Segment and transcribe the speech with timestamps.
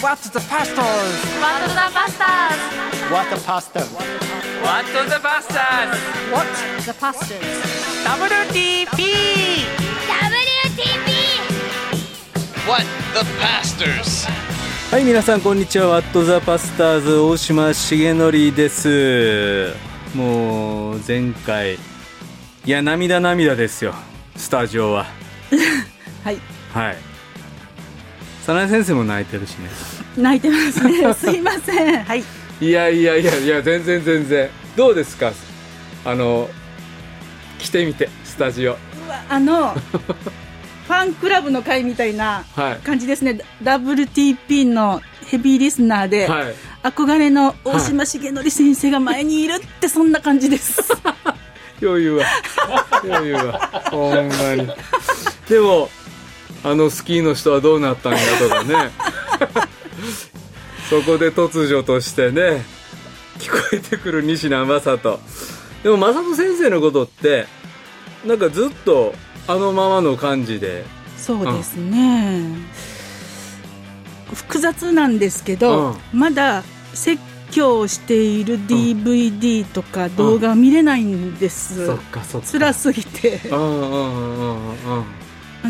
[0.00, 0.80] What the pastors?
[1.44, 2.62] What the Bastards?
[3.12, 3.90] What the pastors?
[4.62, 5.98] What the Bastards?
[6.32, 6.48] What?
[6.86, 7.40] The Pastors.
[8.08, 9.00] WTP!
[12.66, 14.26] What the Pastors?
[14.90, 19.74] はい皆さんこんにちはワットザパスターズ大島重則です
[20.14, 21.78] もう前回い
[22.64, 23.94] や涙涙ですよ
[24.34, 25.04] スタジオは
[26.24, 26.38] はい
[26.72, 27.09] はい
[28.46, 29.68] 早苗先生も泣いてるしね。
[30.16, 31.14] 泣いてますね。
[31.14, 32.04] すいません。
[32.04, 32.24] はい。
[32.60, 34.50] いやいやいやいや全然全然。
[34.76, 35.32] どうですか？
[36.04, 36.48] あの
[37.58, 38.76] 来てみてスタジオ。
[39.28, 42.76] あのファンクラブの会みたいなはい。
[42.78, 46.54] 感じですね、WTP のヘビーリスナーで、はい。
[46.82, 50.80] 憧れの大島重則先生が前にいるってそんな感じです。
[51.82, 52.24] 余裕は。
[53.04, 53.58] 余裕は。
[53.90, 54.68] ほんまに。
[55.48, 55.88] でも
[56.62, 58.90] あのスキーの人はどうなったんやとかね。
[60.90, 62.64] そこで突如としてね
[63.38, 65.20] 聞こえてくる西名正人。
[65.82, 67.46] でも正人先生のことって
[68.26, 69.14] なんかずっと
[69.46, 70.84] あのままの感じで。
[71.16, 72.56] そうですね、
[74.32, 76.64] 複雑なんですけど、まだ
[76.94, 82.46] 説教をしている DVD とか動画は見れないんです、そっかそっか。
[82.50, 83.38] 辛すぎて。
[83.50, 85.04] うんうんうんうんうん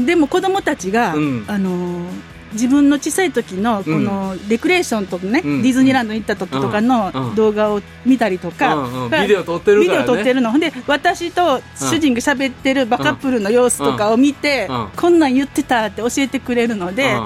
[0.07, 1.45] でも子供たちが、うん。
[1.47, 2.07] あの
[2.53, 5.63] 自分の小さい時のこのレクレーションとかね、うん。
[5.63, 6.89] ディズニーランドに行った時とかうん。
[6.89, 9.11] の動画を見たりとか、うんうん。
[9.11, 10.03] ビデオ撮ってるからね。
[10.03, 10.59] ビデオ撮ってるの。
[10.59, 17.17] で私と主人が喋ってるバカップルの様子とかを見て、こんなん言ってたって教えてくれるので、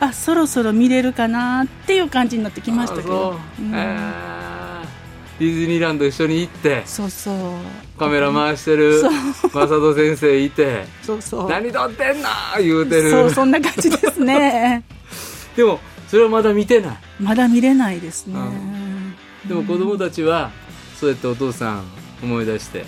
[0.00, 3.38] あそろそろ見れるかなっていう感じになってきましたけあど
[5.38, 7.34] ディズニーランド一緒に行ってそうそう。
[7.98, 9.00] カメラ回してる
[9.52, 11.48] 正人先生いてそうそう。
[11.48, 12.28] 何撮ってんの？
[12.60, 13.10] 言うてる。
[13.10, 14.82] そうそんな感じですね。
[15.56, 15.78] でも
[16.08, 16.98] それはまだ見てない。
[17.20, 18.34] まだ見れないですね、
[19.46, 20.50] でも子供たちは
[20.98, 21.84] そうやってお父さん
[22.22, 22.84] 思い出して、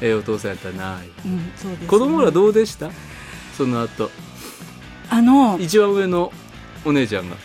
[0.00, 1.86] ええお父さんやったなうんそうですね。
[1.86, 2.90] 子供らどうでした？
[3.56, 4.10] その後。
[5.08, 6.32] あの一番上の
[6.84, 7.36] お姉ちゃんが。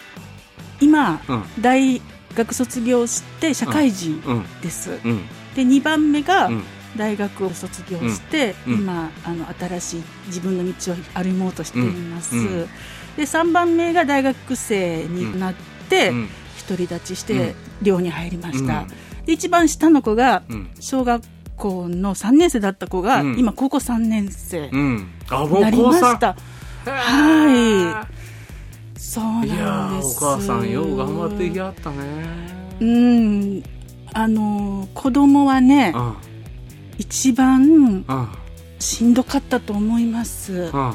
[0.82, 1.44] 今、うん。
[1.60, 2.02] 大
[2.34, 4.46] 学卒業して社会人うん。
[4.62, 5.26] です、うん。
[5.56, 6.64] で2番目がうん。
[6.98, 8.74] 大学を卒業して、うん。
[8.74, 8.80] うん。
[8.82, 12.48] 今あの新しい自分の道を歩もうとしています、うん。
[12.48, 12.70] うん
[13.16, 15.54] で3番目が大学生になっ
[15.90, 16.30] て、うん。
[16.68, 17.38] 独り立ちしうん。
[17.38, 18.88] て寮に入りました、うん。
[19.26, 20.70] で一番下の子がうん。
[20.80, 21.24] 小学
[21.58, 23.40] 校の3年生だった子が、うん。
[23.40, 26.36] 今高校3年生になりました、
[26.86, 28.21] はい
[29.04, 29.56] そうなんです。
[29.56, 31.98] いやーお母さんよう頑張ってきはったね。
[32.80, 33.64] うん。
[34.14, 36.16] あの子供はねうん。
[37.00, 38.30] 一番うん。
[38.78, 40.54] しんどかったと思います。
[40.54, 40.94] うん。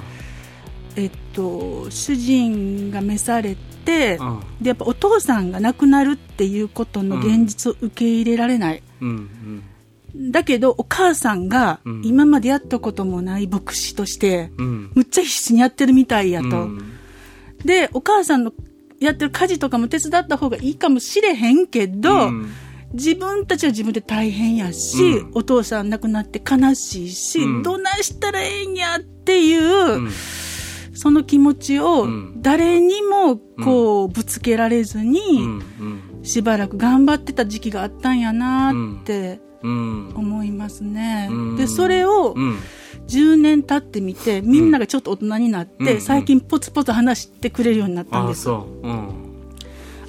[0.95, 4.41] えっと主人が召されてうん。
[4.63, 9.63] でやっぱお父さんが亡くなるっていうことの現実を受け入れられない、うん。
[10.31, 12.03] だけどお母さんがうん。
[12.05, 14.93] 今までやったこともない牧師としてうん。
[14.95, 16.93] むっちゃ必死にやってるみたいやと、うん
[17.67, 18.53] でお母さんの
[19.01, 22.51] やってる家事とかも手伝った方がいいかもしれへんけど、うん。
[22.93, 25.31] 自分たちは自分で大変やし、うん。
[25.35, 27.63] お父さん亡くなって悲しいし、うん。
[27.63, 30.11] どないしたらええんやっていう、うん。
[30.95, 32.41] その気持ちをうん。
[32.41, 36.21] 誰にもこうぶつけられずに、うん。
[36.23, 40.13] しばらく頑張ってた時期があったんやなってうん。
[40.15, 41.29] 思いますね。
[41.31, 41.57] うん。
[41.57, 42.57] でそれをうん
[43.07, 46.01] 10年経ってみてみんながちょっと大人になって、うん。
[46.01, 48.43] 最近ポツポツ話してくれるようになったんあです。
[48.45, 48.87] そう。
[48.87, 49.11] うん。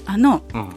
[0.05, 0.69] あのうん。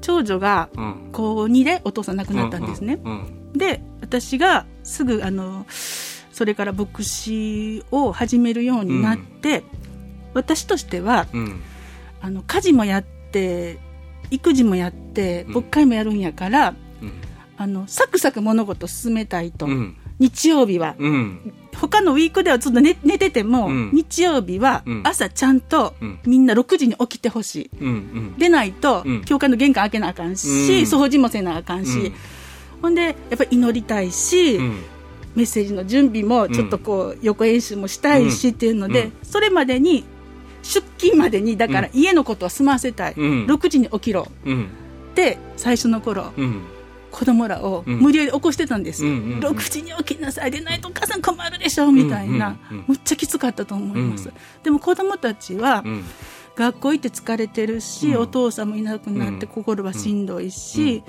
[0.00, 1.10] 長女がうん。
[1.12, 3.00] 高2でお父さん亡くなったんですね。
[3.04, 9.64] うんで私がすぐあのそれから牧師を始めるようになって、
[10.34, 11.62] 私としてはうん。
[12.22, 13.78] あの家事もやって
[14.30, 15.54] 育児もやってうん。
[15.54, 17.12] 牧会もやるんやから、うん。
[17.56, 20.94] あのサクサク物事を進めたいと、うん日曜日は。
[20.98, 21.52] うん。
[21.74, 23.90] 他のウィークではずっと寝寝てても、うん。
[23.92, 25.02] 日曜日はうん。
[25.04, 26.18] 朝ちゃんとうん。
[26.24, 27.70] みんな6時に起きてほしい。
[27.80, 28.38] うんうん。
[28.38, 29.24] でないと、うん。
[29.24, 30.54] 教会の玄関開けなあかんし、うん。
[30.82, 32.12] 掃除もせなあかんし、うん。
[32.82, 34.82] ほんでやっぱり祈りたいし、うん。
[35.34, 39.12] メッセージの準備もちょっとこう横演習もしたいしっていうので、うん。
[39.22, 40.04] それまでに
[40.62, 43.46] 出勤までにだから家のことは済ませたい、うん。
[43.46, 44.28] 6時に起きろ。
[44.44, 44.64] うん。
[45.12, 46.32] って最初の頃。
[46.36, 46.62] うん
[47.10, 47.98] 子供らをうん。
[47.98, 49.38] 無理やり起こしてたんです、うんうんうん。
[49.40, 52.84] 6時に起きなさいでないとお母さん困るでしょみたいな、うんうんうん。
[52.88, 54.34] むっちゃきつかったと思います、うん。
[54.62, 56.04] でも子供たちはうん。
[56.56, 58.22] 学校行って疲れてるし、うん。
[58.22, 59.52] お父さんもいなくなってうん。
[59.52, 61.02] 心はしんどいし、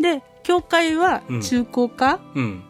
[0.00, 2.62] で教会は中高科、うん。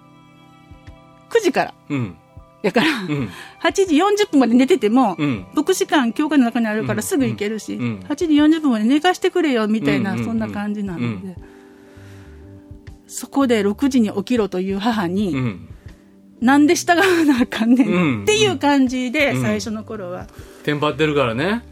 [1.31, 1.75] 9時から。
[1.91, 2.17] うん。
[2.63, 3.31] だから、うん。
[3.63, 5.47] 8時40分まで寝てても、うん。
[5.55, 8.01] 牧師館教会の中にあるからすぐ行けるし、うん。
[8.09, 11.37] 8時40分まで寝かしてくれよみたいな、うんうんそんな感じなので、うん
[13.15, 15.69] そこで6時に起きろという母に、うん。
[16.41, 18.21] なんで従わなあかんねうん。
[18.21, 19.43] んっていう感じで、うん。
[19.43, 20.27] 最初の頃は。
[20.65, 21.63] テンパってるからね。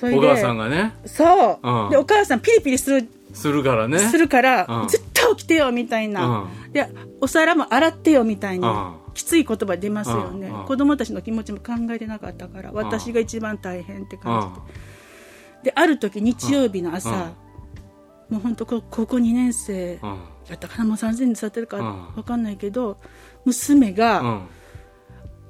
[0.00, 0.94] お母さんがね。
[1.04, 1.90] そう、うん。
[1.90, 3.98] でお母さんピリピリするするからね。
[3.98, 6.88] するから、うん絶対起きてよみたいな、で
[7.20, 9.12] お皿も洗ってよみたいな、うん。
[9.14, 10.60] きつい言葉出ますよね、うん。
[10.60, 10.66] うん。
[10.66, 15.70] 子供たちの気持ちも考えてなかったから私が一番大変ってうん感じで。
[15.70, 17.16] である時日曜日の朝、うん。
[17.16, 20.18] もう本当こ高校2年生うん
[20.52, 20.84] やったかな。
[20.84, 22.14] もう3000年経ってるかうん。
[22.14, 22.98] 分かんないけど
[23.44, 24.42] 娘が、うん。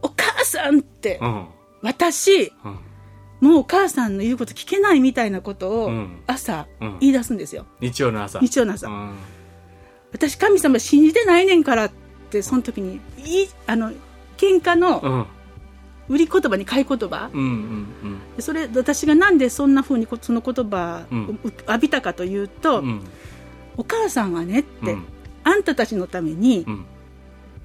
[0.03, 1.47] お母さんって、うん。
[1.83, 2.79] 私うん。
[3.41, 6.23] もうお母さんの言うこと聞けないみたいなことをうん。
[6.27, 6.99] 朝うん。
[7.01, 8.39] 言い出すんですよ、日曜の朝。
[8.41, 8.89] 日曜の朝。
[8.89, 9.17] うん。
[10.13, 11.91] 私神様信じてないねんからっ
[12.31, 13.91] てその時にいいあの
[14.37, 15.27] 喧嘩のうん。
[16.09, 17.31] 売り言葉に買い言葉。
[18.41, 21.41] それ私がなんでそんな風にこその言葉をうん。
[21.45, 22.83] 浴びたかというと、
[23.77, 25.05] お母さんはねって、うん。
[25.45, 26.85] あんたたちのためにうん。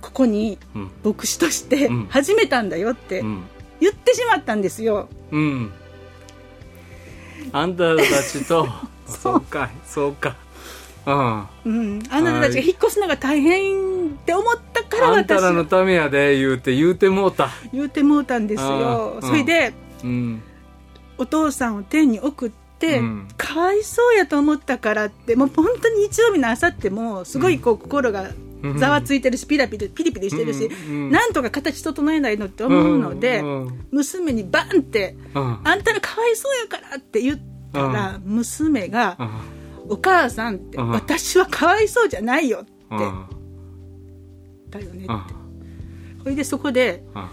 [0.02, 0.92] ここにうん。
[1.04, 2.08] 牧師としてうん。
[2.08, 3.44] 始めたんだよってうん。
[3.80, 5.08] 言ってしまったんですよ。
[5.32, 5.72] うん。
[7.52, 8.68] あんたたちと
[9.08, 9.42] そう。
[9.42, 10.36] かそうか。
[11.06, 11.48] うん。
[11.66, 17.50] うん、あなたたちが引っ越すのが大変って思ったからあんた私らのためやで言うて言うてもうた。
[17.72, 19.18] 言うてもうたんですよ。
[19.18, 19.22] あ。
[19.22, 19.26] ー。
[19.26, 20.42] それで、うん。
[21.18, 22.67] お父さんを天に送って、
[23.00, 23.28] うん。
[23.38, 28.32] かわいそうやと思ったからってもう本当に日曜日の朝ってもうすごいこう心が
[28.64, 28.78] うん。
[28.80, 30.96] ざわついてるしピラピラピリピリしてるし、うん。
[30.96, 31.12] うん。
[31.12, 33.66] なんとか形整えないのって思うので、うん。
[33.68, 33.86] うん。
[33.92, 37.40] 娘にバンってうん「あんたらかわいそうやから」って言っ
[37.72, 39.30] たら、娘がうん
[39.94, 40.90] 「お母さん」って、うん。
[40.90, 43.16] 私はかわいそうじゃないよ」ってうん言っ
[44.72, 46.24] たよねって、うん。
[46.24, 47.28] それでそこでうん。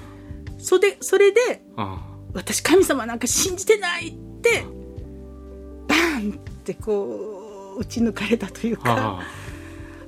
[0.58, 1.98] それでそれでうん。
[2.34, 4.64] 私神様なんか信じてないって
[5.88, 8.94] バーンってこう打ち抜かれたというか。
[8.94, 9.22] は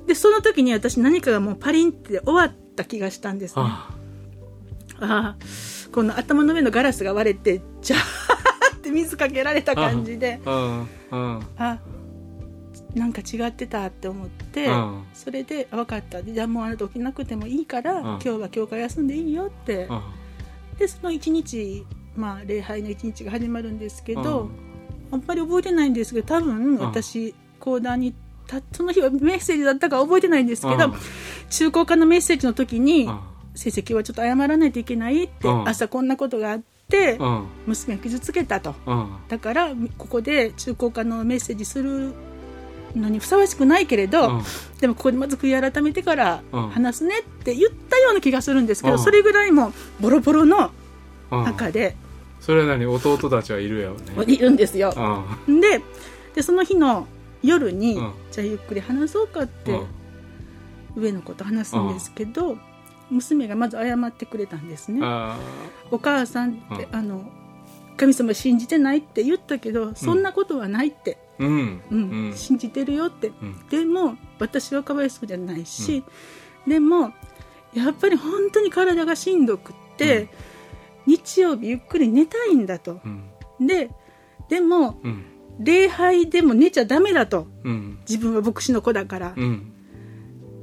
[0.07, 3.63] でその時に私何かがもうパリンって終わった気がしたんですね。
[3.65, 3.89] あ。
[4.99, 5.37] ああ
[5.91, 10.39] この頭の上のガラスが割れてジャーって水かけられた感じで。
[10.45, 11.79] うんうんあ。
[12.95, 16.23] なんか違ってたって思って、うんそれであ分かった。
[16.23, 20.01] じゃあもうあなた起きなくてもいいから、今日は教会休んでいいよって、うん
[20.79, 21.85] でその一日、
[22.15, 24.66] まあ、礼拝の一日が始まるんですけど、うん
[25.11, 28.13] あんまり覚えてないんですけど多分私、講談に
[28.47, 30.93] たその日はメッセージだったか覚えてないんですけど、うん。
[31.49, 33.19] 中高科のメッセージの時にうん
[33.53, 35.67] 「先生今日はちょっと謝らないといけない」って、うん。
[35.67, 37.47] 朝こんなことがあって、うん。
[37.67, 38.75] 娘を傷つけたと。
[38.85, 39.07] うん。
[39.27, 42.13] だからここで中高科のメッセージする
[42.95, 44.43] のにふさわしくないけれど、うん。
[44.79, 46.69] でもここでまず悔い改めてからうん。
[46.69, 49.03] 話すねって言ったような気がするんですけど、うん。
[49.03, 50.71] それぐらいもボロボロの
[51.31, 51.43] うん。
[51.43, 51.97] 中で
[52.47, 52.85] それは何？
[52.85, 54.23] 弟たちはいるやろね。
[54.33, 54.93] いるんですよ。
[54.95, 55.81] うんで
[56.33, 57.05] でその日の
[57.43, 58.13] 夜に、うん。
[58.31, 59.75] じゃあゆっくり話そうかって、う
[60.99, 61.03] ん。
[61.03, 62.57] 上の子と話すんですけど、
[63.09, 65.01] 娘がまず謝ってくれたんですね。
[65.03, 65.37] あ
[65.91, 66.95] お母さんって、うん。
[66.95, 67.29] あの
[67.97, 71.81] 神様信じてないって言ったけどそんなことはないって、ーうん。
[71.91, 72.09] うん。
[72.27, 72.33] うん。
[72.33, 73.67] 信じてるよって、うん。
[73.69, 76.01] でも私はかわいそうじゃないし、
[76.65, 77.11] でも
[77.73, 80.29] やっぱり本当に体がしんどくって、
[81.07, 82.99] 日曜日ゆっくり寝たいんだと。
[83.03, 83.65] うん。
[83.65, 83.89] で
[84.49, 85.25] でもうん。
[85.59, 87.47] 礼拝でも寝ちゃダメだと。
[87.63, 87.99] うん。
[88.07, 89.73] 自分は牧師の子だから、うん。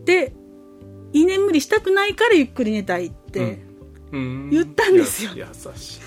[0.05, 0.33] で
[1.13, 3.65] 居眠りしたくないからゆっくり寝たいって、
[4.13, 4.51] うん。
[4.51, 5.33] 言ったんですよ。
[5.35, 6.01] や優しい。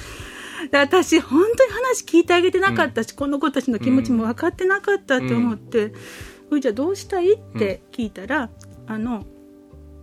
[0.72, 5.89] で私本当に話聞いてあげてなかったし、この子たちの気持ちも分かってなかったって思って、
[6.50, 7.34] これじゃあどうしたい？
[7.34, 8.50] って聞いたら、
[8.88, 9.25] あの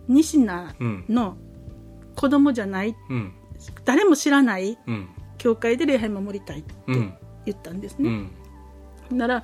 [0.07, 0.75] 西名
[1.09, 1.37] の
[2.15, 3.33] 子供じゃないうん
[3.83, 5.09] 誰も知らないうん。
[5.37, 7.13] 教会で礼拝守りたいってうん。
[7.45, 8.09] 言ったんですね、
[9.11, 9.17] うん。
[9.17, 9.43] なら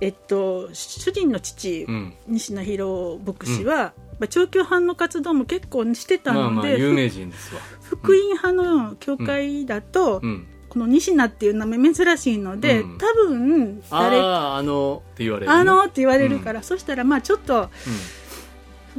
[0.00, 2.14] えっと主人の父、うん。
[2.26, 7.60] 西名博牧師は、まあ、長距班の活動も結構してたまあので、まあ有名人ですわ。
[7.82, 10.46] 福音派の教会だと、うん。
[10.68, 12.98] この西名っていう名前珍しいので、うん。
[12.98, 15.58] 多分誰あああのって言われるね。
[15.58, 17.70] あのって言われるから、そしたらまあちょっと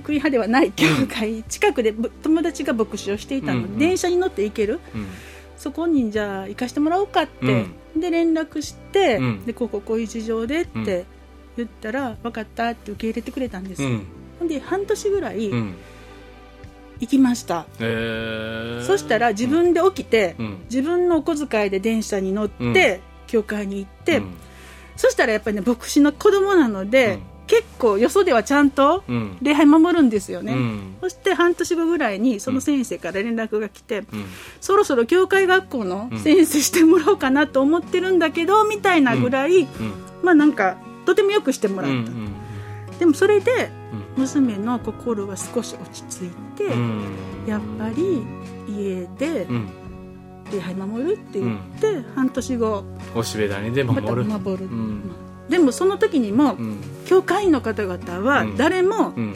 [0.02, 3.62] 福音派ではない教会、近くでぶ友達が牧師をしていたの。
[3.62, 3.80] で、うんうん。
[3.80, 4.80] 電車に乗って行ける。
[4.94, 5.08] うん。
[5.58, 7.66] そこにじゃあ行かしてもらおうかって、
[7.96, 9.46] で連絡して、うん。
[9.46, 11.06] でこうこうこういう事情でって
[11.56, 13.82] 言ったら、分かったって受け入れてくれたんです。
[14.40, 14.48] ほん。
[14.48, 15.76] で半年ぐらいうん。
[17.00, 18.84] 行きました、えー。
[18.84, 20.58] そしたら自分で起きて、うん。
[20.66, 24.34] 自分のお小遣いで電車に乗って、教会に行って、うん。
[24.96, 29.38] そしたらやっぱりね牧師の子供なので、うん結構よそではちゃんとうん。
[29.42, 30.96] 礼拝守るんですよね、うん。
[31.02, 34.06] そして半年後ぐらいにその先生から連絡が来て、うん。
[34.62, 39.68] そろそろ教会学校の先生してもらおうかなと思ってるんだけど、みたいなぐらい、うん。
[40.24, 42.34] まあなんかとてもよくしてもらった、うん。
[43.00, 43.70] でもそれで
[44.16, 44.24] うん。
[44.24, 47.04] 娘の心は少し落ち着いて、うん。
[47.48, 48.24] やっぱり
[48.70, 49.70] 家でうん。
[50.54, 54.24] 礼拝守るって言って、半年後おしべ谷で守る。
[54.24, 55.02] 守る、うん
[55.52, 56.78] でもその時にも、うん。
[57.06, 58.58] 教会員の方々はうん。
[58.58, 59.36] 誰もうん。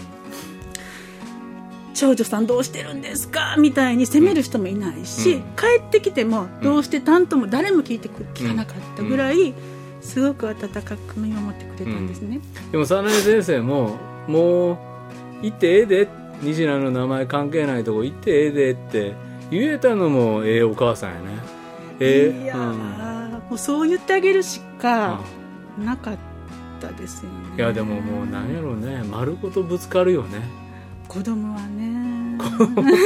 [1.94, 3.56] 長女さんどうしてるんですか？
[3.58, 5.42] みたいに責める人もいないし、うん。
[5.56, 9.54] 帰ってきてもどうして担当も誰も聞いてく聞かなかったぐらい、
[10.02, 12.42] すごく温かく見守ってくれたんですね、
[12.74, 13.96] でも早苗先生も
[14.28, 14.78] もう
[15.42, 16.10] 行ってええで
[16.42, 19.14] 西名の名前関係ないとこ行ってええでって
[19.50, 21.26] 言えたのもええお母さんやね。
[22.02, 22.44] ええ。
[22.44, 22.74] いやうん。
[22.74, 25.22] ー、もうそう言ってあげるしか
[25.78, 26.18] なかっ
[26.80, 27.38] たですよね。
[27.58, 29.04] いやでももう何やろうね。
[29.10, 30.42] 丸ごとぶつかるよね。
[31.08, 32.38] 子供はね。
[32.38, 32.38] っ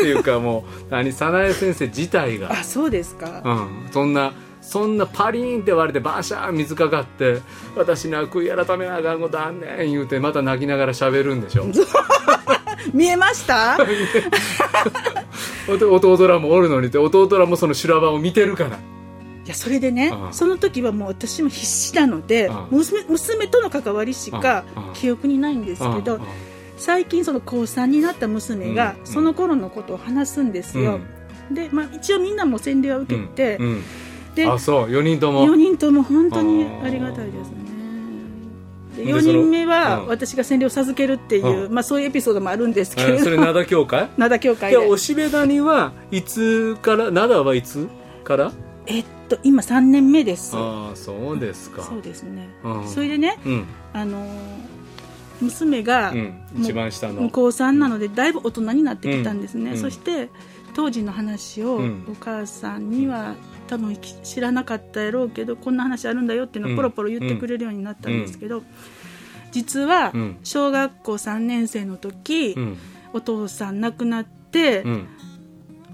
[0.03, 2.51] ていうかもう何早苗先生自体が。
[2.51, 7.41] あそうですか、うん、そんなそんなパリーンって割れてバシャーン水かかって
[7.75, 11.65] 私には悔い改めなあかんことあんねん言うてまた泣きながら喋るんでしょ。
[12.93, 13.77] 見えました？
[15.67, 18.69] 弟弟らもおるのにって弟らもその修羅場を見てるから。
[18.71, 18.98] い
[19.49, 20.33] やそれでね、うん。
[20.33, 22.67] その時はもう私も必死なので、うん。
[22.71, 24.63] 娘娘との関わりしか
[24.93, 26.19] 記憶にないんですけど、
[26.77, 29.05] 最近その高3になった娘がうん。
[29.07, 30.99] その頃のことを話すんですよ、
[31.51, 33.59] で、まあ、一応みんなも洗礼は受けて、
[34.35, 34.85] であそう。
[34.87, 35.45] 4人とも。
[35.45, 37.57] 4人とも本当にありがたいですね。
[38.97, 41.73] でで4人目そは私が洗礼を授けるっていう、うん。
[41.73, 44.09] まあ、そういうエピソードもあるんですけれどえそれ灘教会？
[44.17, 44.77] 灘教会で。
[44.77, 47.09] いやおしべ谷はいつから？
[47.11, 47.87] 灘はいつ
[48.23, 48.51] から？
[48.89, 50.51] えっと今3年目です。
[50.55, 51.83] ああそうですか。
[51.83, 52.87] そうですね、うん。
[52.89, 53.65] それでねうん。
[53.93, 54.69] あのー
[55.41, 56.41] 娘が、うん。
[56.59, 57.29] 一番下の。
[57.29, 59.77] 高3なのでだいぶ大人になってきたんですね、うん。
[59.77, 60.29] そして
[60.73, 62.05] 当時の話をうん。
[62.11, 63.35] お母さんには
[63.67, 68.63] 多分き知らなかったやろうけどこんな話あるんだよっていうのをポロポロ言ってくれるようになったんですけど、
[69.51, 70.37] 実はうん。
[70.43, 72.77] 小学校3年生の時、うん。
[73.13, 75.07] お父さん亡くなって、うん。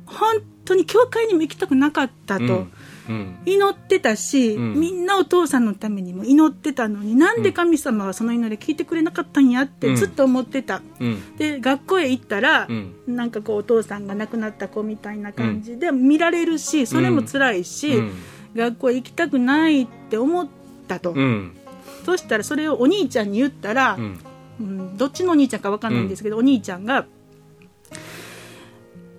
[0.06, 2.68] 本当に教会にも行きたくなかったと。
[3.10, 3.38] うん。
[3.46, 4.74] 祈ってたし、うん。
[4.80, 11.36] みんなお父さんのためにも祈ってたのになんで神様はその祈り聞いてくれなかったんやってずっと思ってた、うん。
[11.38, 12.94] で学校へ行ったら、うん。
[13.08, 18.12] なんかこうお父さんが亡くなった子みたいな感じで見られるしそれも辛いし、うん。
[18.56, 20.48] 学校へ行きたくないって思っ
[20.88, 21.56] たと、うん。
[22.06, 24.20] そしたらそれをお兄ちゃんに言ったら、うん。
[24.58, 27.06] うんどっちのお兄ちゃんか分かんないんですけど、お兄ちゃんが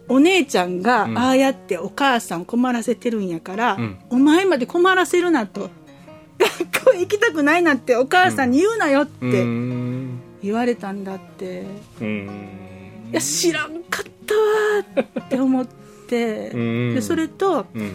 [0.09, 1.19] お姉ちゃんがうん。
[1.19, 3.99] ああやってお母さん困らせてるんやから、うん。
[4.11, 5.71] お前まで困らせるなと。
[6.39, 10.21] 学校へ行きたくないなってお母さんに言うなよっうてん。
[10.43, 11.65] 言われたんだって、
[12.01, 12.29] うん。
[13.11, 16.51] いや知らんかったわーって思って。
[16.55, 16.95] うん。
[16.95, 17.93] でそれとうん。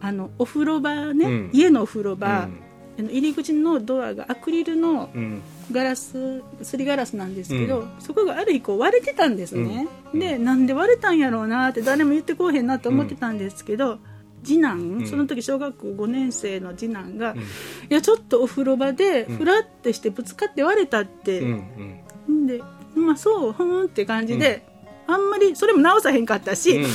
[0.00, 1.50] あのお風呂場ね、うん。
[1.52, 2.67] 家のお風呂場、うん
[2.98, 5.42] あの入り口のドアがアクリルのうん。
[5.70, 10.18] ガラスすりガラスなんですけど、そこがある日こう割れてたんですね、うん。
[10.18, 13.98] でなんで割れたんやろうなって誰も言ってこうへんなと思ってたんですけど、
[14.42, 15.06] 次男、ん。
[15.06, 17.38] その時小学校5年生の次男が、ん。
[17.38, 17.42] い
[17.90, 22.46] やちょっとお風呂場でふらってしてぶつかって割れたって、うんん。
[22.46, 22.62] で
[22.94, 24.64] まあそうほーんって感じで、
[25.06, 26.90] あんまりそれも直さへんかったし、うん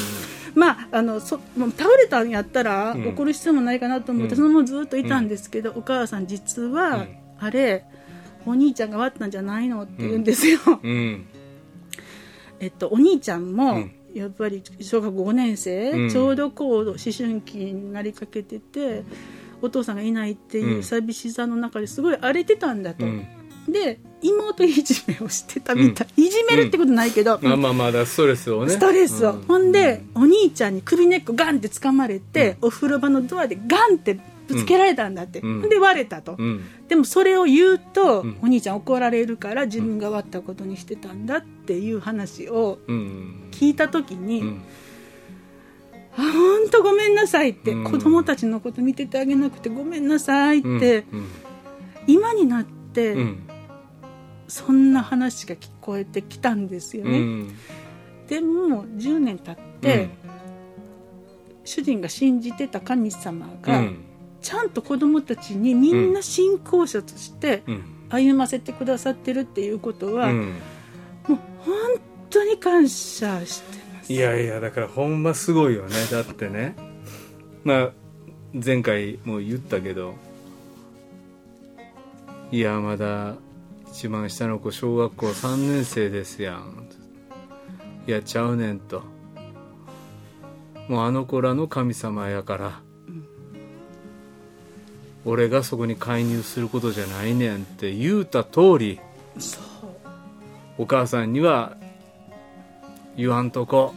[0.56, 3.08] まあ、あのそもう倒れたんやったらうん。
[3.10, 4.36] 怒る必要もないかなと思って、うん。
[4.38, 7.18] そのままずっといたんですけど、お母さん実は、うん。
[7.40, 7.86] あれ
[8.46, 11.26] お兄ちゃんが割ったんじゃないのって言うんですよ、うん。
[12.60, 13.92] えっと、お兄ちゃんも、うん。
[14.14, 16.10] やっぱり小学校5年生、うん。
[16.10, 19.04] ちょうどこう思春期になりかけてて
[19.62, 20.84] お父さんがいないっていううん。
[20.84, 23.26] 寂しさの中ですごい荒れてたんだと、うん。
[23.68, 29.42] で妹いじめをしてたみたい、いじめるってことないけど、まあまあまあだストレスをねストレスを、うん。
[29.44, 35.70] ほんでお兄ちゃんに首根っこガンって掴まれて、お風呂場のドアでガンってぶつけられたんだって、うん。
[35.70, 36.64] で割れたと、うん。
[36.88, 38.38] でもそれを言うと、うん。
[38.42, 43.50] お兄ちゃん怒られるから自分が割ったことにしてたんだっていう話をうん。
[43.52, 44.62] 聞いた時に、うん。
[46.16, 47.84] あ本当ごめんなさいって、うん。
[47.84, 51.28] 子供たちのこと見ててあげなくてごめんなさいって、うん。
[52.08, 53.50] 今になって、うん
[54.54, 57.56] そんな話が聞こえてきたんですよね、うん。
[58.28, 60.12] でも10年経って、
[61.66, 64.04] 主人が信じてた神様が、うん。
[64.42, 67.84] ちゃんと子供たちにみんな信仰者としてうん。
[68.10, 70.40] 歩ませてくださってるっていうことは、うん。
[70.40, 70.44] も
[71.30, 71.76] う本
[72.30, 74.14] 当に感謝してます。
[74.14, 75.96] いやいやだからほんますごいよね。
[76.12, 76.76] だってね。
[77.64, 77.92] まあ
[78.54, 80.14] 前回も言ったけど
[82.52, 83.34] いやまだ
[83.96, 86.90] 一番下の子小学校3年生ですやん。
[88.08, 89.04] いやちゃうねんと。
[90.90, 92.82] もうあの子らの神様やから、
[95.26, 99.00] 俺がそこに介入することじゃないねんって言うた通り
[100.80, 101.78] お母さんには
[103.16, 103.94] 言わんとこ。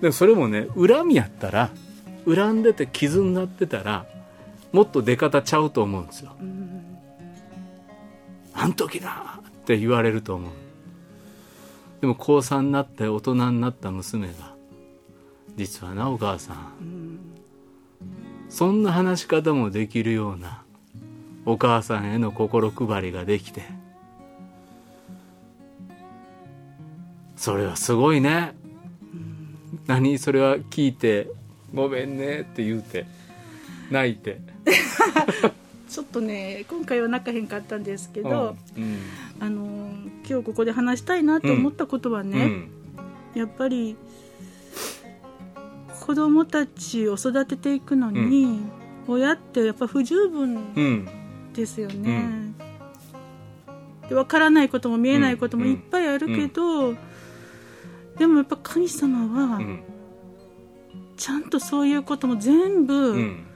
[0.00, 1.68] でもそれもね恨みやったら
[2.26, 4.06] 恨んでて傷になってたら
[4.72, 6.32] もっと出方ちゃうと思うんですよ、
[8.54, 10.52] あん時なって言われると思う。
[12.00, 14.54] でも高3になって大人になった娘が
[15.56, 17.18] 実はなお母さん、
[18.48, 20.62] そんな話し方もできるような
[21.46, 23.62] お母さんへの心配りができて。
[27.36, 28.54] それはすごいね、
[29.86, 30.18] 何？
[30.18, 31.28] それは聞いて
[31.74, 33.06] ごめんねって言うて
[33.90, 34.40] 泣いて。
[35.94, 38.98] ちょっとね今回は泣かへんかったんですけど、うん
[39.38, 39.92] あの
[40.28, 42.68] 今日ここで話したいなと思ったことはうね、ん。
[43.34, 43.94] やっぱり
[46.00, 48.60] 子供たちを育てていくのに、
[49.06, 51.08] 親ってやっぱ不十分うん。
[51.52, 52.52] ですよね、
[54.08, 56.94] で分からないことも見えないこともいっぱいあるけど、
[58.18, 59.80] でもやっぱ神様はうん。
[61.16, 63.46] ちゃんとそういうことも全う部ん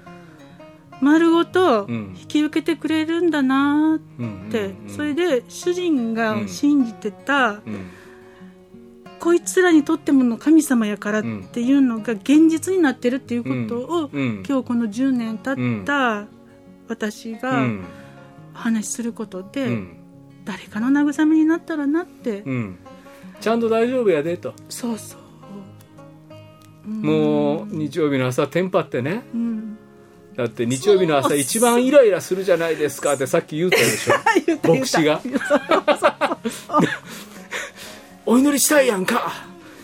[1.00, 2.16] 丸ごとうん。
[2.18, 7.60] 引き受けてくれるんだなっうんて、うんそれで主人が信じてた、うん。
[9.20, 14.44] こいつらにとってもの神様やからっていうのが現実になってるっていうことを、うん。
[14.48, 16.26] 今日この10年経った
[16.88, 17.66] 私うが
[18.52, 19.96] 話しすることで、うん。
[20.44, 22.78] 誰かの慰めになったらなって、うん。
[23.40, 24.54] ちゃんと大丈夫やでと。
[24.68, 25.20] そうそう、
[26.86, 27.02] うん。
[27.02, 29.22] もう日曜日の朝テンパってね。
[29.34, 29.67] うん、
[30.38, 34.14] だって日曜日の朝一番イライラするじゃないですかってさっき言うたでしょ。
[34.72, 35.20] 牧師が。
[38.24, 39.32] お祈りしたいやんか。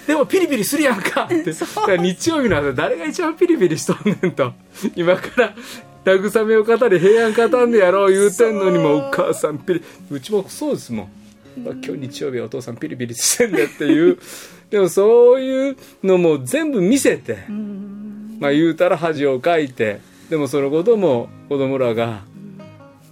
[0.07, 1.25] でもピリピリするやんか。
[1.25, 1.99] って。
[1.99, 4.53] 日曜日の朝誰が一番ピリピリしとんねんと。
[4.95, 5.57] 今から
[6.05, 11.09] 慰めを語り平安語んでやろう言うてんのにもうお母さんピリうちもそうですもん。
[11.57, 14.19] 今日日曜日お父さんピリピリしてんねっていう。
[14.71, 17.39] でもそういうのも全部見せて、
[18.39, 22.23] まあ言うたら恥をかいてでもそのことも子供らが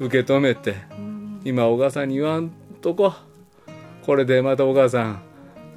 [0.01, 0.77] 受け止めて、
[1.45, 3.13] 今お母さんに言わんとこ。
[4.05, 5.23] これでまたお母さん。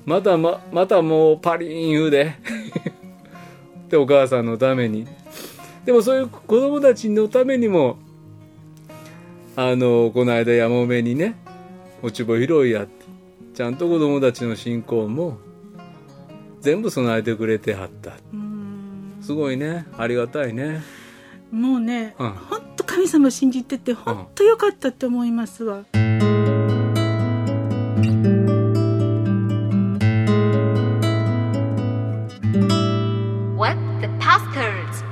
[0.05, 2.35] またままたもうパリーン言うで。
[3.89, 5.07] でお母さんのために。
[5.85, 7.97] でもそういう子供たちのためにも
[9.55, 11.35] あのこの間山埋めにね
[12.01, 13.05] 落ち穂拾いやって
[13.53, 15.37] ちゃんと子供たちの信仰も
[16.61, 18.13] 全部備えてくれてはった。
[19.21, 19.85] すごいね。
[19.97, 20.81] ありがたいね
[21.55, 22.31] もうね、うん。
[22.31, 25.85] 本当神様信じてて本当よかったって思いますわ、
[33.57, 35.05] What the pastors?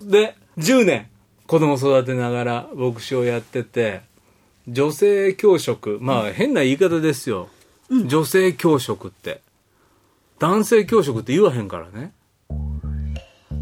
[0.00, 1.08] で10年
[1.46, 4.00] 子供育てながら牧師をやってて
[4.66, 7.50] 女性教職まあ変な言い方ですよ、
[7.90, 9.42] 女性教職って。
[10.38, 12.14] 男性教職って言わへんからね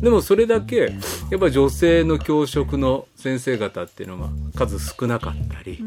[0.01, 0.95] でもそれだけ
[1.31, 5.85] やっぱ女性の教職の先生方っていうのが数少なかったり、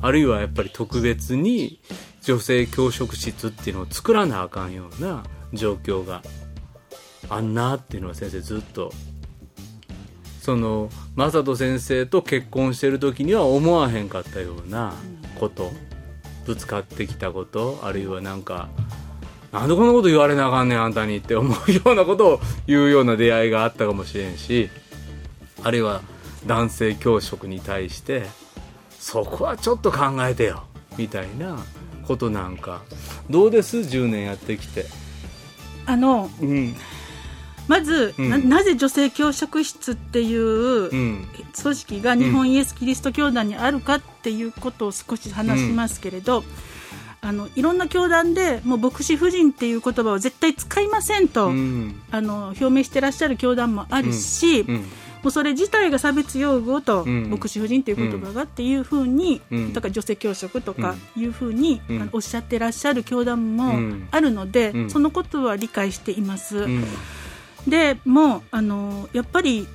[0.00, 1.80] あるいはやっぱり特別に
[2.22, 6.22] 女性教職室っていうのを作らなあかんような状況が
[7.28, 8.92] あんなっていうのは先生ずっと
[10.40, 14.92] その正人先生と結婚してる時には思わへんかったような
[15.38, 15.72] こと
[16.46, 18.68] ぶつかってきたことあるいはなんか
[19.52, 24.70] なんでこんなこと言われなあかんねんあんたにって思うようなことを言うような出会いがあったかもしれんし
[25.62, 26.00] あるいは
[26.46, 28.24] 男性教職に対して
[28.98, 30.64] そこはちょっと考えてよ
[30.96, 31.58] みたいな
[32.06, 32.82] ことなんか。
[33.30, 34.86] どうです？10年やってきて。
[35.86, 36.74] あのうん。
[37.68, 38.30] まず、うん。
[38.30, 41.26] ななぜ女性教職室っていううん。
[41.60, 46.44] 組織が日本イエス・キリスト教団にあるかっていうことを少し話しますけれど、
[47.24, 52.02] あのいろんな教団でもう牧師夫人っていう言葉を絶対使いませんと、うん。
[52.10, 54.74] あの表明してらっしゃる教団もあるし、うん。
[54.74, 57.30] もうそれ自体が差別用語と、うん。
[57.30, 59.72] 牧師夫人っていう言葉がっていうふうに、うん。
[59.72, 62.02] だから女性教職とかいうふうに、うん。
[62.02, 64.08] あのおっしゃってらっしゃる教団もうん。
[64.10, 64.90] あるので、うん。
[64.90, 66.58] そのことは理解しています。
[66.58, 66.84] うん。
[67.68, 69.68] でもうあのやっぱり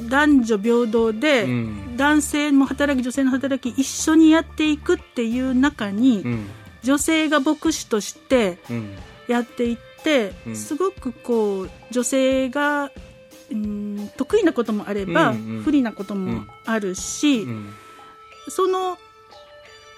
[0.00, 1.96] 男女平等で、うん。
[1.98, 6.46] 男性も働き女性の働き一緒にやっていくっていう中に、うん
[6.86, 8.94] 女性が牧師としてうん。
[9.28, 10.56] やっていって、うん。
[10.56, 12.92] すごくこう女性が
[13.50, 15.62] うん得意なこともあれば、うんうん。
[15.62, 17.74] 不利なこともあるし、うん。
[18.48, 18.98] その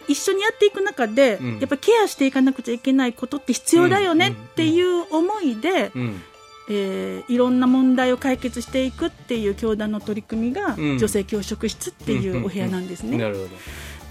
[0.08, 1.58] 一緒にやっていく中で、うん。
[1.58, 6.22] やっぱケアしていかなくちゃいけないことって必要だよねっていう思いで、うん。
[6.70, 10.98] えーいろんな問題を解決していくっていう教団の取り組みが、うん。
[10.98, 13.18] 女性教職室っていうお部屋なんですね。
[13.18, 13.48] なるほど。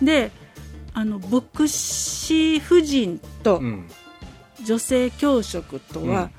[0.05, 0.31] で
[0.97, 3.87] あの牧師夫人とうん。
[4.65, 6.31] 女性教職とは、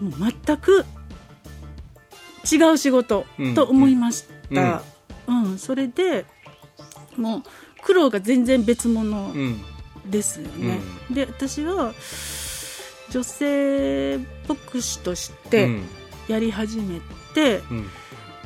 [0.00, 0.12] もう
[0.44, 0.84] 全く
[2.52, 4.82] 違う仕事と思いました、
[5.28, 5.56] うん。
[5.56, 6.26] それで
[7.16, 7.42] もう
[7.84, 9.62] 苦労が全然別物うん。
[10.10, 11.92] ですよね、で私は
[13.10, 14.18] 女性
[14.48, 15.68] 牧師として
[16.26, 17.00] やり始め
[17.32, 17.88] て、うん。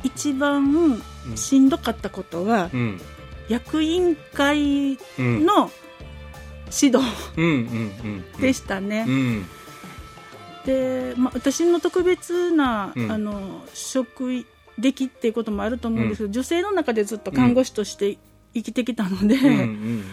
[0.03, 1.01] 一番
[1.35, 3.01] しんどかったことは、うん
[3.49, 5.45] 役員会うん。
[5.45, 5.71] の
[6.81, 7.53] 指導うんうん
[8.35, 9.45] うんでしたね、うん。
[10.65, 13.11] で、まあ、私の特別な、うん。
[13.11, 14.45] あの職
[14.77, 18.17] 歴っていうこともあると思うんですけど、女性の中でずっと看護師として
[18.53, 19.59] 生きてきたので、うんうん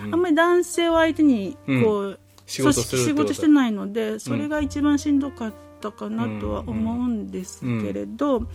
[0.07, 0.15] うん。
[0.15, 3.29] あんまり男性を相手にこう、仕事するってこと。
[3.29, 8.49] 仕事してないのでそれが一番しんどかったかなとは思うんですけれど、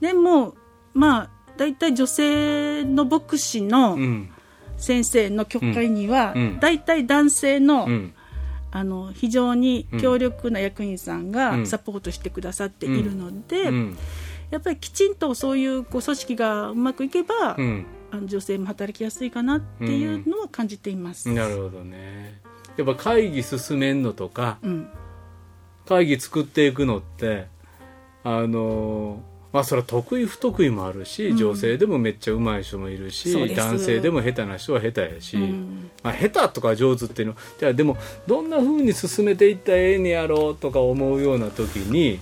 [0.00, 0.54] でも
[0.92, 4.30] まあ大体女性の牧師のうん
[4.78, 6.58] 先生の教会には、うん。
[6.58, 8.14] 大体男性の,、うん。
[8.70, 11.32] あの非常に強力な役員さんうん。
[11.32, 13.98] がサポートしてくださっているので、うん。
[14.50, 17.84] やっぱりきちんとそういうこう組織がうまくいけば、うん。
[18.10, 21.28] あの女性も働きやすいかなっていうのは感じています。
[21.28, 22.40] なるほどね。
[22.78, 24.88] やっぱ会議進めんのとかうん。
[25.86, 27.48] 会議作っていくのって
[28.24, 31.36] あのまあそれは得意不得意もあるし、うん。
[31.36, 35.90] 女性でもめっちゃ上手い人もいるし男性でも下手な人は下手やし、うん。
[36.02, 42.20] まあ、下手とか上手っていうのじゃあでもどんな風に進めていったらええねやろうとか思うような時に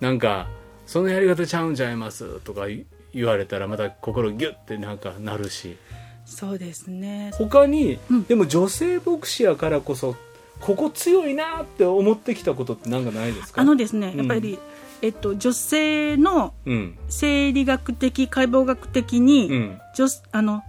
[0.00, 0.48] なんか
[0.86, 2.84] 「そのやり方ちゃうんちゃいます」とか言
[3.14, 5.76] 言われたらまた心ギュッてなんかなるし。
[6.26, 7.32] そうですね。
[7.34, 8.24] 他に、うん。
[8.24, 10.14] でも女性牧師やからこそ
[10.60, 13.62] ここ強いなって思ってきたことってなんかないですか？
[13.62, 14.58] あのですねうんやっぱり、
[15.02, 16.98] えっと、女性のうん。
[17.08, 19.80] 生理学的解剖学的に、うん。
[19.96, 20.62] 女あの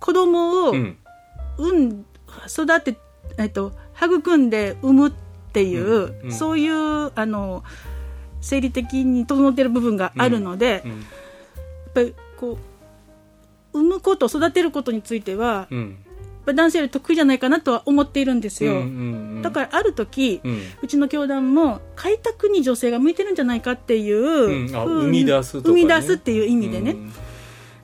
[0.00, 0.98] 子供をうん。
[1.58, 2.04] 産ん
[2.46, 2.96] 育て、
[3.36, 5.12] えっと、育んで産むっ
[5.52, 6.20] ていう、うん。
[6.24, 6.32] うん。
[6.32, 7.64] そういうあの
[8.40, 10.90] 生理的に整っている部分があるので、うん。
[10.92, 11.00] やっ
[11.94, 12.58] ぱりこ
[13.72, 15.98] う産むこと育てることについては、うん
[16.54, 18.82] 男性より得意じゃないかなとは思っているんですよ、うんう
[19.38, 20.60] んだからある時、うん。
[20.82, 24.68] うちの教団も開拓に女性が向いてるんじゃないかっていう、うん。
[24.68, 25.74] 生み出すとかね。
[25.74, 27.12] 生み出すっていう意味でね、うん。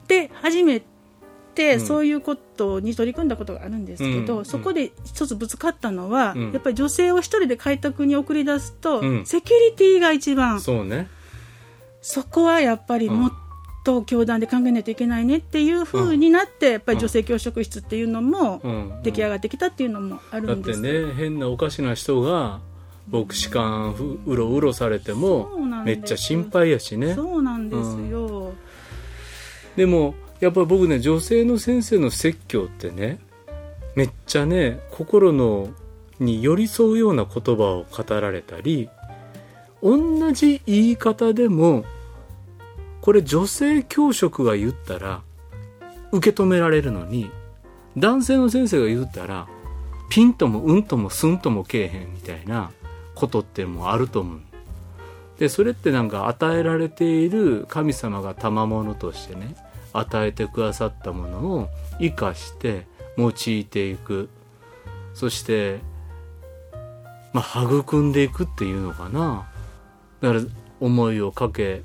[0.09, 1.81] で初めてうん。
[1.81, 4.45] そういうことに取り組んだことがあるんですけど、うん。
[4.45, 6.53] そこで一つぶつかったのは、うん。
[6.53, 11.09] やっぱり女性を一人で開拓に送り出すと、うんセキュリティが一番そそうね
[12.31, 13.33] こはやっぱりもっ
[13.85, 19.03] と教団で考えないといけないねっていうふうになって、やっぱり女性教職室っていうのもうん。
[19.03, 22.61] 出来上がってきたっていうのもあだってるんです、ね変なおかしな人が
[23.11, 25.51] 牧師館ふうろうろされても
[25.85, 27.15] めっちゃ心配やしね。
[27.15, 28.53] そうなんですよ、
[29.77, 33.19] でもやっぱり僕ね女性の先生の説教ってね
[33.95, 35.69] めっちゃね心の
[36.19, 38.89] に寄り添うような言葉を語られたり
[39.83, 41.85] 同じ言い方でも
[43.05, 45.21] これ女性教職が言ったら
[46.11, 47.31] 受け止められるのに
[47.99, 49.47] 男性の先生が言ったら
[50.09, 52.71] ピンともうんともすんともけえへんみたいな
[53.15, 54.41] ことってもうあると思う。
[55.39, 59.55] でそれってなんか与えられている神様が賜物としてね
[59.93, 61.69] 与えてくださったものを
[62.01, 62.87] 生かして
[63.19, 64.31] 用いていく
[65.13, 65.81] そして
[67.35, 69.47] まあ育んでいくっていうのかな
[70.23, 70.41] だから
[70.81, 71.83] 思いをかけ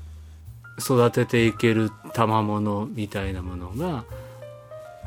[0.80, 4.04] 育てていける賜物みたいなものが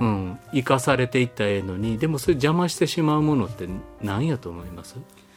[0.02, 3.68] うん生かされていったらええのにでもそれ邪魔してしまうものって
[4.02, 4.96] 何やと思います？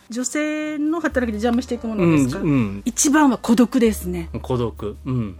[0.08, 2.82] 女性の働きで邪魔していくもうんのですか、うん。
[2.84, 4.30] 一番は孤独ですね。
[4.42, 4.96] 孤独。
[5.04, 5.36] うん。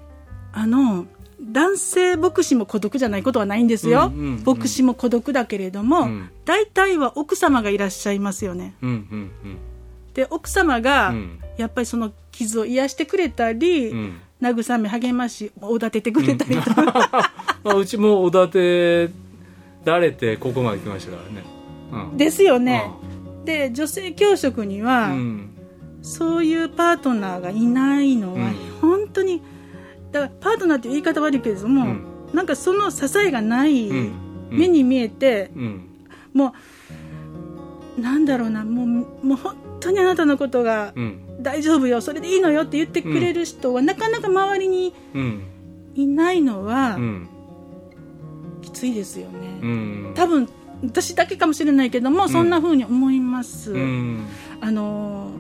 [0.52, 1.06] あの
[1.40, 4.44] 男性牧師も孤独じゃないことはないんですよ、うんうんうん。
[4.44, 6.30] 牧師も孤独だけれども、うん。
[6.44, 8.74] 大体は奥様がいらっしゃいますよね。
[8.82, 8.98] うんうん
[9.44, 9.58] うん。
[10.14, 11.40] で奥様がうん。
[11.56, 17.32] やっぱりその傷を癒してくれたり、うん慰め励ましおだててくれたりとか、
[17.64, 19.10] まあ、うちもおだて
[19.84, 21.44] られてここまで来ましたからね。
[22.10, 22.84] うん、ですよね、
[23.44, 25.50] で女性教職には、うん。
[26.02, 28.54] そういうパートナーがいないのは、うん。
[28.80, 29.40] 本当に
[30.12, 32.04] だからパートナーって言い方悪いけれども、うん。
[32.32, 34.12] なんかその支えがない、うん。
[34.50, 35.80] 目に見えて、うん。
[36.34, 36.54] も
[37.98, 38.86] うなんだろうなもう
[39.26, 45.42] もう本当にあなたのことがうん大丈夫よそれでいいのよって言ってくれる人は、なかなか周りにうん。
[45.94, 47.28] いないのはうん。
[48.62, 50.12] きついですよね、うん。
[50.16, 50.48] 多分
[50.82, 54.26] 私だけかもしれないけども、そんな風に思います、うん。
[54.60, 55.30] あの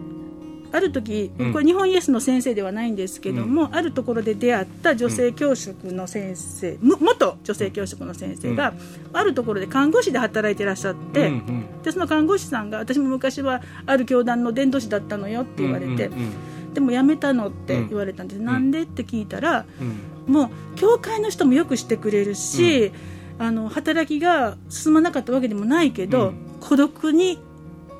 [0.72, 1.52] ある時うん。
[1.52, 8.74] これ日本イエスの先生ではないんですけども、あるところで出会った女性教職の先生、む元女性教職の先生が、
[9.12, 16.32] あるところで看護師で働いてらっしゃって、うんでその看護師さんが私も昔はある教団の伝道師だったのよって言われて、うんうん
[16.76, 20.32] でも辞めたのって言われたんです、なんでって聞いたらうん。
[20.32, 22.92] もう教会の人もよくしてくれるし、
[23.38, 26.34] あの働きが進まなかったわけでもないけど、うん。
[26.60, 27.38] 孤独に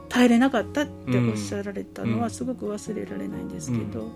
[0.09, 2.21] 耐えれなかったっておっしゃられたのうん。
[2.21, 4.11] はすごく忘れられないんですけど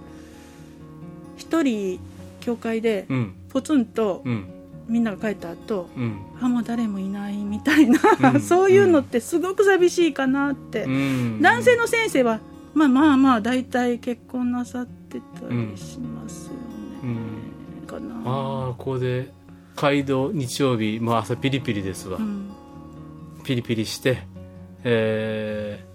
[1.36, 2.00] 一、人
[2.40, 3.34] 教会でうん。
[3.48, 4.46] ポツンとうん。
[4.88, 6.18] みんなが帰った後、うん。
[6.40, 8.00] あもう誰もいないみたいな、
[8.34, 8.40] うん。
[8.40, 11.38] そういうのってすごく寂しいかなって、うん。
[11.40, 12.40] 男性の先生は
[12.74, 18.16] まあまあまあ大体結婚なさってたりしますよね、かな。
[18.24, 19.32] ああここで
[19.76, 22.50] 街道日曜日もう朝ピリピリですわ、うん。
[23.44, 24.26] ピリピリして
[24.84, 25.90] えー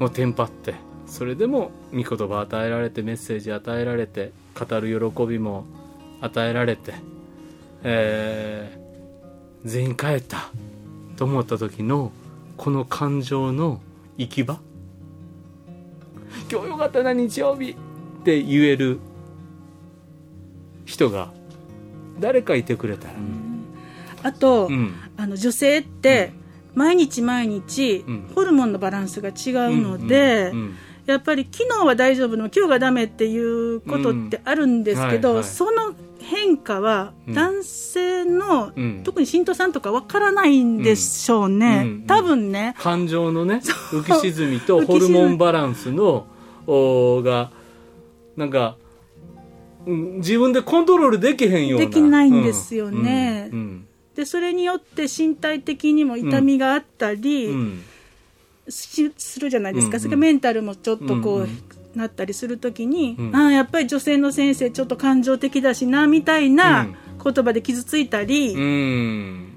[0.00, 0.74] もうテンパって。
[1.06, 5.64] それでも御言葉与えられてメッセージ与えられて語る喜びも
[6.20, 6.94] 与えられて
[7.84, 10.50] えー全員帰った
[11.16, 12.12] と思った時の
[12.56, 13.80] この感情の
[14.16, 14.60] 行き場。
[16.50, 17.76] 今日よかったな日曜日っ
[18.24, 18.98] て言える
[20.84, 21.32] 人が
[22.20, 23.14] 誰かいてくれたら、
[24.22, 24.94] あと、うん。
[25.16, 26.32] あの女性って
[26.76, 28.30] 毎日毎日うん。
[28.34, 30.52] ホルモンのバランスが違うので、
[31.06, 35.34] やっぱり昨日は大丈夫の今日がダメっていうことってあるんですけど、うん。
[35.36, 35.50] はいはい。
[35.50, 37.34] その変化はうん。
[37.34, 39.00] 男性の、うん。
[39.04, 41.88] 特に信徒さんとかわからないんでしょうね、うん。
[41.88, 42.02] うん。
[42.06, 42.74] 多分ね。
[42.78, 43.62] 感情のね
[43.92, 46.26] 浮き沈みとホルモンバランスの
[46.66, 47.50] おが
[48.36, 48.86] なんか、うん
[50.16, 51.86] 自分でコントロールできへんような。
[51.86, 53.50] できないんですよね
[54.16, 57.54] でそれによって身体的にも痛みがあったり、
[58.68, 60.00] するじゃないですか、うんうん。
[60.00, 61.58] それからメンタルもちょっとこう、うんうん。
[61.94, 63.36] なったりするときに、うん。
[63.36, 66.96] ああやっぱり女性の先生ちょっと感情的だしなみたいなうん。
[67.32, 69.48] 言葉で傷ついたり、ういん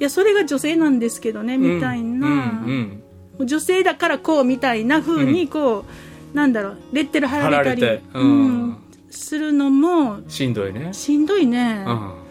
[0.00, 3.02] やそれが女性なんですけどねみたいな、うん
[3.38, 3.46] うん。
[3.46, 5.84] 女性だからこうみたいな風にこ
[6.32, 8.68] う、なんだろうレッテル貼られたりううん。
[8.70, 8.78] ん
[9.10, 10.92] するのもしんどいね。
[10.92, 12.25] しんどいね、うん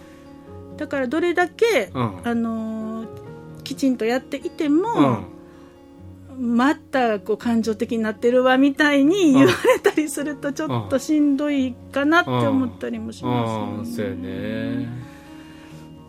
[0.77, 2.21] だからどれだけ、うん。
[2.23, 3.25] あのー
[3.63, 4.81] きちんとやっていてうん。
[4.81, 5.23] も、
[6.37, 14.27] またこう感情的になってるわみたいに言われたりするとちょっとしんどいかなって思ったりもしますそうやよね。
[14.27, 14.89] ね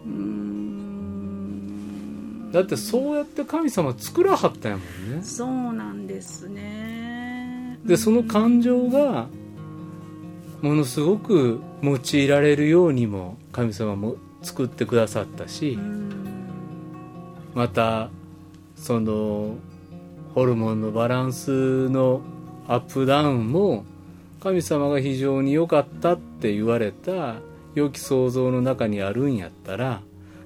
[0.04, 0.56] うーん。
[2.52, 5.22] だってそうやって神様作らはったんやもんね。
[5.22, 7.78] そうなんですね。
[7.84, 9.28] でその感情が
[10.60, 16.26] ものすごく用いられるようにも神様も作ってくださったしうん。
[17.54, 18.10] また
[18.76, 19.56] その
[20.34, 22.20] ホルモンのバランスの
[22.68, 23.84] アップダウンも
[24.40, 27.36] 神様が非常に良かったって言われた
[27.74, 30.00] 良き創造の中にあるんやったら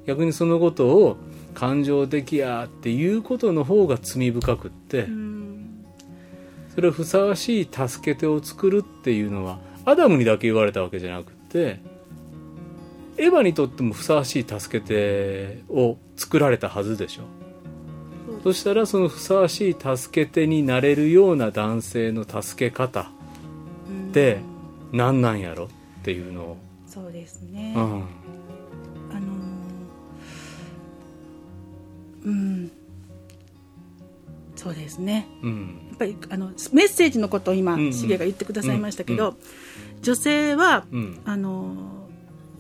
[0.07, 1.17] 逆にそのことを
[1.55, 5.85] 感情的やっていうことの方が罪深くって、うん。
[6.75, 11.81] それをふさわしい助け手を作るっていうのはアダムにだけ言われたわけじゃなくって
[13.21, 17.23] エヴァにとってもふさわしい助け手を作られたはずでしょ。
[18.43, 23.07] そしたらそのふさわしい助け手になれるような男性の助け方っ
[24.13, 24.41] て
[24.93, 25.69] 何なんやろっ
[26.03, 26.57] ていうのを、
[26.87, 27.75] そうですね。
[27.77, 32.71] うん、あのーうん。
[34.57, 35.27] そうですね。
[35.43, 35.81] うん。
[35.91, 37.93] やっぱりあのメッセージのことを今、うんうん。
[37.93, 39.37] シゲが言ってくださいましたけど、うん
[40.03, 41.21] 女性は、うん。
[41.27, 42.00] あの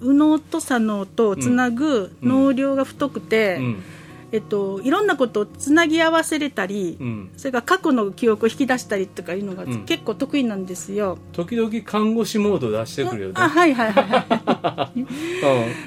[0.00, 3.82] 右脳と左脳とつなぐ脳量が太くて、うん。
[4.32, 7.30] えっと、いろんなことをつなぎ合わせれたり、うん。
[7.36, 9.84] それから過去の記憶を引き出したりとかいうのがうん。
[9.84, 11.18] 結構得意なんですよ。
[11.32, 13.34] 時々看護師モード出してくるよね。
[13.36, 14.04] あはいはいはい。
[14.04, 15.00] はい。
[15.00, 15.06] うん、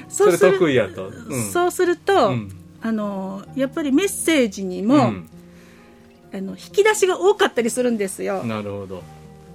[0.08, 1.42] それそうする得意やと、うん。
[1.50, 2.50] そうすると、うん。
[2.82, 5.28] あのやっぱりメッセージにも、うん。
[6.34, 8.44] あの引き出しが多かったりするんですよ。
[8.44, 9.02] なるほど、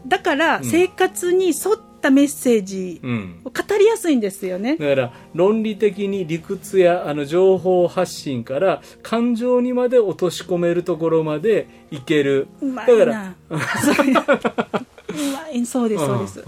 [0.08, 0.64] だから、ん。
[0.64, 1.56] 生活に沿っ
[2.00, 4.78] たメッセージうん、を語りやすいんですよね。
[4.78, 12.48] だから論理的に理屈やあの情報発信から感情にまで落とし込めるところまでいける。
[12.62, 15.66] だから うまい。
[15.66, 16.40] そうですそうです。
[16.40, 16.44] んん。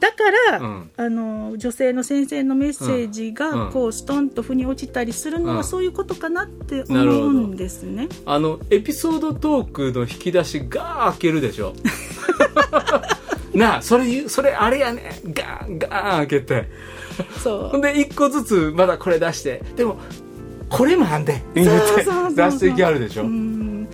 [0.00, 0.90] だから、うん。
[0.96, 3.34] あの女性の先生のメッセージうん。
[3.34, 5.64] がこうストンと腑に落ちたりするのはうん。
[5.64, 8.08] そういうことかなって思うんですね。
[8.26, 11.74] あのエピソードトークの引き出しガー開けるでしょ
[13.54, 15.20] なあそれ言うそれあれやね。
[15.32, 16.68] ガーンガーン開けて。
[17.42, 17.80] そう。
[17.80, 19.62] で一個ずつまだこれ出して。
[19.76, 19.98] でも
[20.68, 21.42] これもあんで。
[21.54, 22.34] 言ってそうそうそう。
[22.34, 23.82] 出していきあるでしょ、ううん。
[23.82, 23.88] ん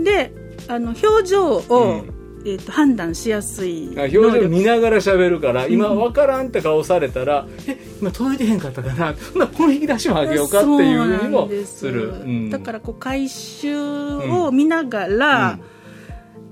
[0.00, 0.32] で
[0.68, 2.18] あの表情を、うん。
[2.44, 9.14] えー、と判断しやすい表情見ながら喋るから今分からんって顔されたら、え今届いてへんかったかな。
[9.34, 12.10] ほなこの引き出しもあげようかっていうふうにもする。
[12.10, 12.50] そうなん。
[12.50, 15.58] だからこう回収を見ながら、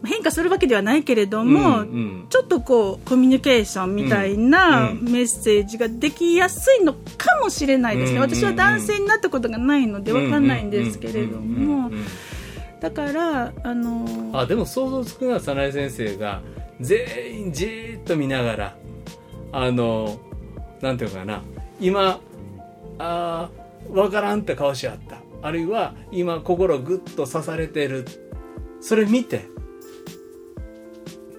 [0.04, 2.26] 変化するわけではないけれども、うんうん。
[2.28, 11.90] ちょっとこうコミュニケーションみたいなうんメッセージができやすいのかもしれないですね、うん私は男性になったことがないのでわかんないんですけれども、
[12.80, 16.42] だからあのあでも想像つくな早苗先生が。
[16.78, 18.76] 全員じーっと見ながら
[19.50, 20.20] あの
[20.82, 21.42] なんていうのかな。
[21.80, 22.20] 今
[22.98, 25.16] あー分からんって顔しちゃった。
[25.40, 28.04] あるいは今心ぐっと刺されてる。
[28.82, 29.46] それ見て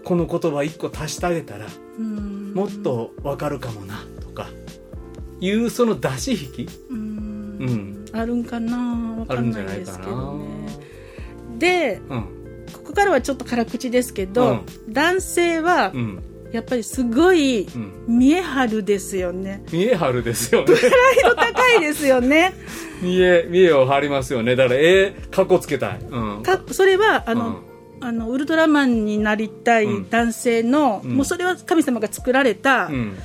[0.08, 1.66] この言葉一個足してあげたら
[2.00, 2.54] うん。
[2.54, 4.48] もっと分かるかもなとか
[5.42, 6.70] いうその出し引き。
[6.90, 6.98] うん。
[7.60, 8.06] うん。
[8.14, 9.18] あるんかな？
[9.20, 10.48] わかんないですけどね。
[11.58, 12.22] でうん。
[12.72, 16.24] ここからはちょっと辛口ですけど、男性はうん。
[16.54, 18.06] やっぱりすごいうん。
[18.08, 19.66] 見え張るですよね。
[19.74, 20.68] 見え張るですよね。
[20.68, 20.92] プライ
[21.24, 22.54] ド高いですよね。
[23.04, 24.56] 見え見えを張りますよね。
[24.56, 27.67] だからええかっこつけたい、うん、かそれはあの、うん
[28.02, 31.16] あのウルトラマンになりたいうん男性の、うん。
[31.16, 33.18] もうそれは神様が作られたうん。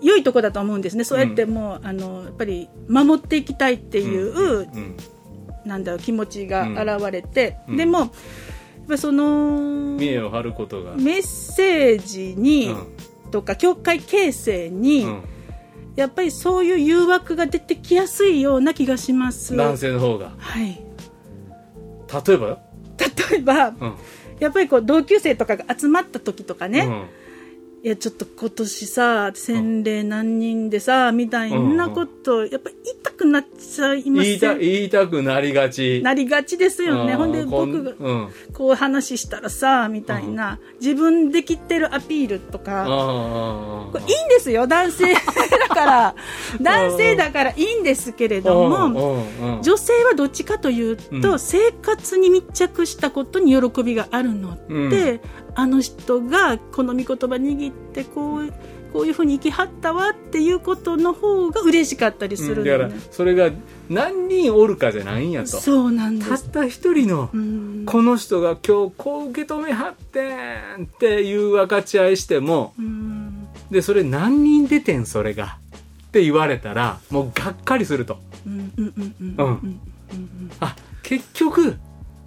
[0.00, 4.96] 良いとこだと思うんですね、そうやってもうあのやっぱり守っていきたいっていう、うん。
[5.64, 7.76] なんだろう気持ちが現れて、うん。
[7.76, 8.08] でもやっ
[8.86, 15.22] ぱりその見えを張ることが、メッセージに、うとか教会形成に、ん
[15.96, 19.56] やっぱりそういう誘惑が出てきやすいような気がします。
[19.56, 20.80] 男性の方がはい
[22.26, 22.58] 例えばよ、
[23.30, 23.94] 例えば、うん
[24.40, 27.06] やっぱりこう同級生とかが集まった時とかね、うん。
[27.80, 36.00] いやちょっと今年さ洗礼何人でさ、みたいなことやっぱり言いたくなっちゃいま言いた言いたくなりがち。
[36.02, 37.18] なりがちですよね、うん。
[37.18, 38.28] ほんで僕がうん。
[38.52, 42.86] こう話したらさみたいな、自分できってるアピールとあか、あ
[43.92, 45.20] これいいんですよ男性だ
[45.68, 46.14] から。
[46.60, 51.38] 男性だからいいんですけれども、も女性はどっちかというと、うん。
[51.38, 55.20] 生活に密着したことに喜びがあるのって、う
[55.58, 58.52] あの人がこの御言葉握ってこう
[58.92, 62.70] こういうふうに生きはったわっていうことの方が嬉しかったりするのね。
[62.70, 63.50] だから、それが
[63.90, 65.48] 何人おるかじゃないんやと。
[65.60, 67.82] そうなんです、たった一人のうん。
[67.86, 70.32] この人が今日こう受け止めはって
[70.78, 73.48] んっていう分かち合いしてもうん。
[73.72, 75.58] でそれ何人出てんそれが
[76.06, 78.20] って言われたらもうがっかりすると。
[78.46, 78.72] うん。
[78.76, 79.80] うんうんうんうん。
[80.60, 81.76] あ結局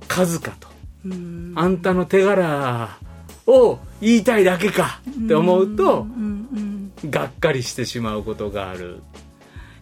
[0.10, 0.68] 数かと。
[1.06, 1.54] うん。
[1.56, 3.00] あんたの手柄
[3.52, 6.48] を言いたいだけかって思うとうん
[7.04, 9.02] うんがっかりしてしまうことがある。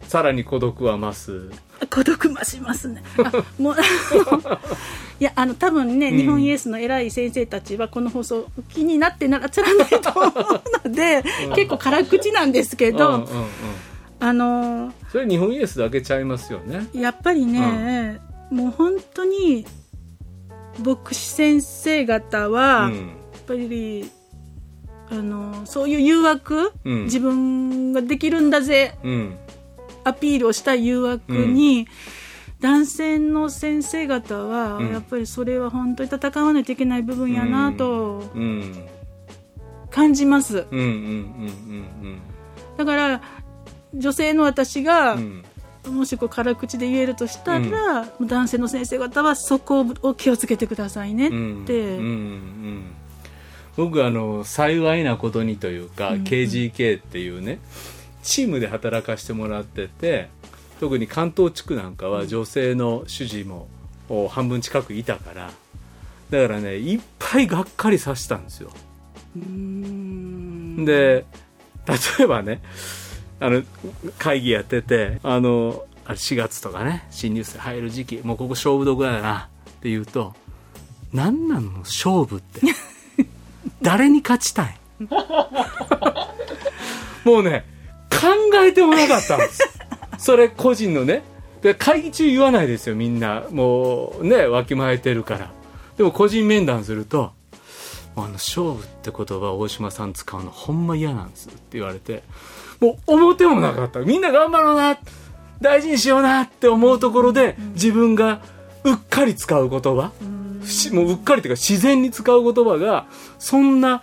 [0.02, 1.50] さらに孤独は増す。
[1.90, 3.02] 孤独増しますね。
[3.18, 3.30] あ
[3.62, 3.74] もう
[5.20, 6.16] いやあの多分ね、うん。
[6.16, 11.22] 日本イエスの偉い先生たちはこの放送気になってならつらないと思うので、
[11.54, 13.46] 結構辛口なんですけど、うんうんうん。
[14.18, 16.88] あのそれ日本イエスだけちゃいますよね。
[16.92, 18.18] やっぱりね、
[18.50, 19.64] もう本当に
[20.84, 23.19] 牧師先生方は、うん
[23.50, 24.10] ぱり
[25.10, 27.04] あのそういう誘惑、うん。
[27.04, 29.36] 自分ができるんだぜうん。
[30.04, 31.86] アピールをした誘惑に、
[32.60, 34.92] 男性の先生方は、うん。
[34.92, 38.86] やっぱりそれは本当に戦わないといけない部分やなとうん。
[39.90, 42.22] 感じます、うんうんうん
[42.76, 43.20] だから
[43.92, 45.20] 女性の私が、うん。
[45.20, 45.44] うん
[45.88, 52.99] もしこう辛口で言えるとしたら、男性の先生方はそこを気をつけてくださいねって、うんうんうん
[53.80, 57.58] 僕あの幸いなことにというか、うん KGK っていうね
[58.22, 60.28] チームで働かせてもらってて
[60.80, 63.68] 特に関東地区なんかは女性の主事も
[64.10, 65.50] お半分近くいたから
[66.28, 68.70] だからねいっぱいがっかりさせたんですよ。
[70.84, 71.24] で
[71.86, 72.60] 例えばね
[73.40, 73.62] あの
[74.18, 80.34] 会議やっててあのあれ4月とかね新入生入る時期もうここ勝負どころだなって言うと
[81.14, 82.60] 何なの勝負って
[83.82, 84.78] 誰に勝ちたい？
[87.24, 87.64] もうね
[88.10, 88.26] 考
[88.64, 89.78] えてもなかったんです。
[90.18, 91.22] それ個人のね。
[91.62, 93.42] で会議中言わないですよみんな。
[93.50, 95.50] もうねわきまえてるから。
[95.96, 97.32] でも個人面談すると
[98.16, 102.22] あの勝負って言葉大島さん使うのほんま嫌なんですって言われて
[102.80, 104.00] もう思ってもなかった。
[104.00, 104.98] みんな頑張ろうな。
[105.60, 108.40] 大事にしようなって思うところで自分が
[108.84, 110.10] うっかり使う言葉。
[110.20, 110.39] し
[110.92, 113.06] もううっかりっていうか自然に使う言葉が
[113.38, 114.02] そんな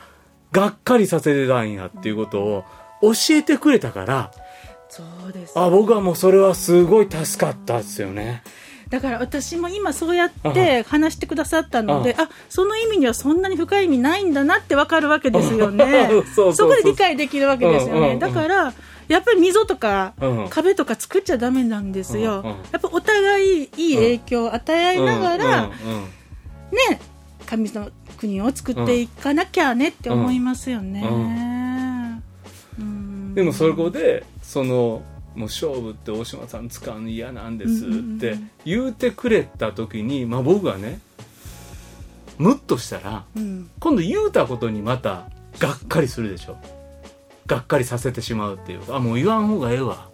[0.51, 2.65] がっかりさせてたんやっていうことを
[3.01, 4.31] 教えてくれたから
[4.89, 5.57] そうです。
[5.59, 8.41] あ僕はもうそれはすごい助かったですよね。
[8.89, 16.09] だから私も今そうやって話してくださったのであその意味にはそんなに深い意味ないんだなってわかるわけですよね。
[16.33, 18.73] そこで理解できるわけですよね、だから
[19.07, 25.69] やっぱり溝とかうん壁とか作っちゃダメなんですよ、やっぱお互いいい影響を与え合いながら、
[26.71, 26.99] ね
[27.45, 31.47] 神の国を作っていかなきゃねって思いますよね、うん
[33.37, 35.03] でもそこでその
[35.35, 40.99] もう勝負って大島さん使うの嫌なんですって言うてくれた時に、まあ、僕はね
[42.39, 43.69] ムッとしたらうん。
[43.79, 46.57] 今度言うたことにまたがっかりするでしょ。
[47.45, 50.09] がっかりさせてしまうっていうかあもう言わん方がええわ。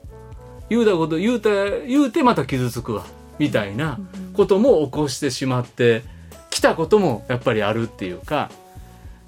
[0.69, 1.49] 言うたこと言うた
[1.79, 3.05] 言うてまた傷つくわ。
[3.39, 3.99] みたいな
[4.33, 6.03] ことも起こしてしまって
[6.53, 8.49] きたこともやっぱりあるっていうか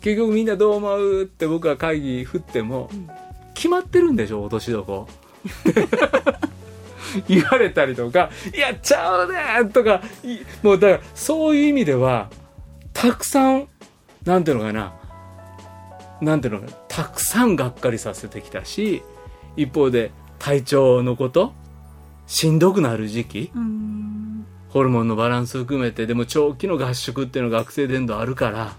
[0.02, 2.92] 結局みんなどう思うって僕は会議振っても、
[3.56, 5.08] 決まってるんでしょ落としどこ
[7.28, 12.30] 言われたりとか「いやちゃうね!」とかいもうだからそういう意味では
[12.94, 13.68] たくさん
[14.26, 14.94] なんていうのかな
[16.22, 19.02] なんていうのかなたくさんがっかりさせてきたし
[19.56, 21.54] 一方で体調のこと
[22.28, 24.25] しんどくなる時期うん
[24.76, 28.74] ホルモンのバランス含めてでも長期の合宿っていうのが学生伝道あるから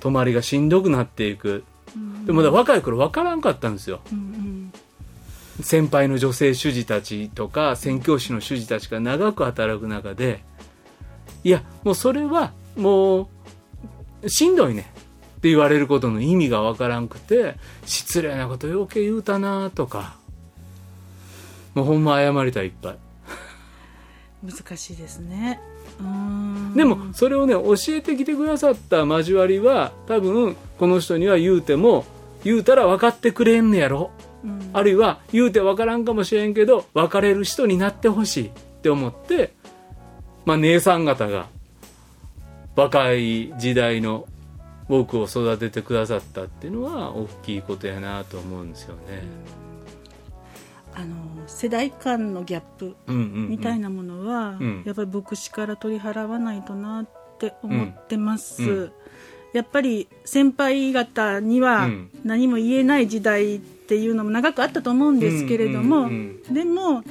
[0.00, 1.62] 泊まりがしんどくなっていく。
[2.24, 4.00] でもまだ若い頃分からんかったんですよ。
[4.10, 4.72] うん
[5.60, 10.42] 先輩の女性主事たちとか宣教師の主事たちが長く働く中で
[11.44, 13.28] いやもうそれはも
[14.22, 14.90] うしんどいね
[15.36, 20.16] って言われることの意味が分からんくて失礼なこと余計言うたなとか
[21.74, 22.98] もうほんま謝りたいいっぱい
[24.46, 25.60] 難しいですね。
[26.00, 26.74] うん。
[26.74, 32.04] でもそれをね教えてきてくださった交わりは多分この人には言うても
[32.44, 34.10] 言うたら分かってくれんねやろ。
[34.44, 34.70] うん。
[34.72, 38.50] あるいは言うて分からんかもしれんけど別れる人になってほしいっ
[38.82, 39.52] て思って、
[40.44, 41.48] まあ、姉さん方が
[42.76, 44.26] 若い時代の
[44.88, 49.22] 僕を育ててくださったっていうのは大きいことやなと思うんですよね。
[50.98, 51.14] あの
[51.46, 54.82] 世代間のギャップみたいなものは、うん。
[54.86, 57.06] やっぱり牧師から取り払わないとなっ
[57.38, 58.68] て思ってます、うん。
[58.68, 58.92] うん
[59.52, 62.10] やっぱり先輩方にはうん。
[62.24, 66.10] 何も言えない時代っていうのも長くあったと思うんですけれども、
[66.50, 67.02] でも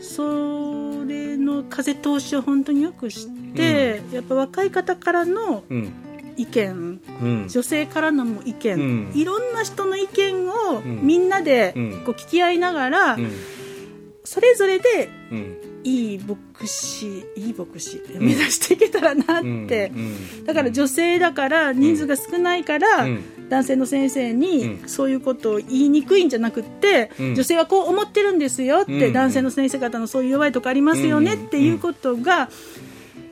[0.00, 5.92] それの風通しを本当によく知って、やっぱ若い方からのうん
[6.38, 7.00] 意見。
[7.20, 7.48] うん。
[7.48, 9.12] 女性からのも意見、うん。
[9.14, 11.00] いろんな人の意見をん。
[11.02, 12.02] みんなでうん。
[12.04, 13.30] こう聞き合いながら、うん。
[14.24, 15.56] それぞれでうん。
[15.84, 20.00] いい牧師いい牧師目指していけたらなって、うん。
[20.38, 20.44] うん。
[20.44, 23.48] だから女性だから人数が少ないから、うん。
[23.48, 27.34] 男性の先生にうそういうことを言いにくいんじゃなくって、うん。
[27.34, 29.12] 女性はこう思ってるんですよって、うん。
[29.12, 32.50] 男性の先生方のそういう弱いとこありますよねうんっていうことが、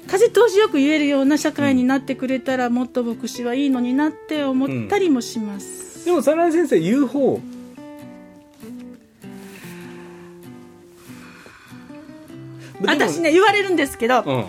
[0.06, 6.04] 風通しよく言えるような社会になってくれたら、もっと牧師はいいのになって思ったりもします。
[6.04, 7.40] でも早苗先生言う方。
[12.84, 14.44] 私ね言われるんですけど、うん。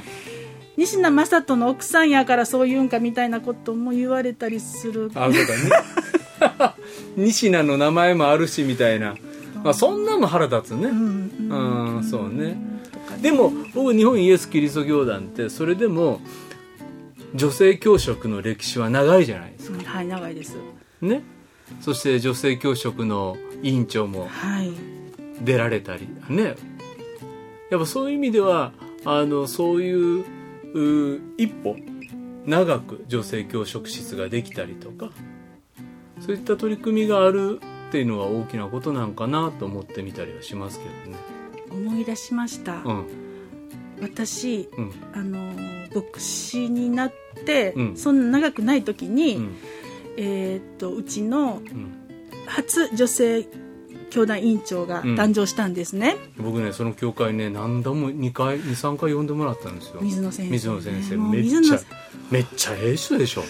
[0.77, 5.09] 西名正人の奥さんやからそう言うんかみたいなことも言われたりする。
[5.15, 6.75] あそうだね。
[7.17, 9.15] 西名の名前もあるしみたいな、
[9.63, 10.89] まあ、そんなんも腹立つね。
[10.89, 12.57] うんうんそうね
[13.21, 16.21] でも僕日本イエス・キリスト教団ってそれでも
[17.35, 19.77] 女性教職の歴史は長いじゃないですか。
[19.77, 20.55] うんはい長いです。
[21.01, 21.23] ね？
[21.81, 24.71] そして女性教職の委員長もはい。
[25.41, 26.55] 出られたりね？
[27.69, 28.71] やっぱそういう意味では
[29.05, 30.23] あのそういう
[30.73, 31.75] う一歩
[32.45, 35.11] 長く女性教職室ができたりとか
[36.21, 37.59] そういった取り組みがある
[37.89, 41.36] っていうのは大きなことなんかなと思ってみたりはしますけどね。
[41.71, 43.05] 思い出しました、うん。
[44.01, 44.91] 私うん。
[45.13, 45.53] あの
[45.95, 47.13] 牧師になっ
[47.45, 47.97] て、うん。
[47.97, 49.55] そんな長くない時に、うん。
[50.17, 51.93] えーっとうちのうん。
[52.45, 53.47] 初女性
[54.09, 55.15] 教団委員長がうん。
[55.15, 59.99] 誕生したんですね、僕ねその教会ね何度も2回23回呼んでもらったんですよ。
[60.01, 61.17] 水野先生水野先生。
[61.17, 61.79] めっちゃ
[62.31, 63.43] めっちゃええ人でしょ。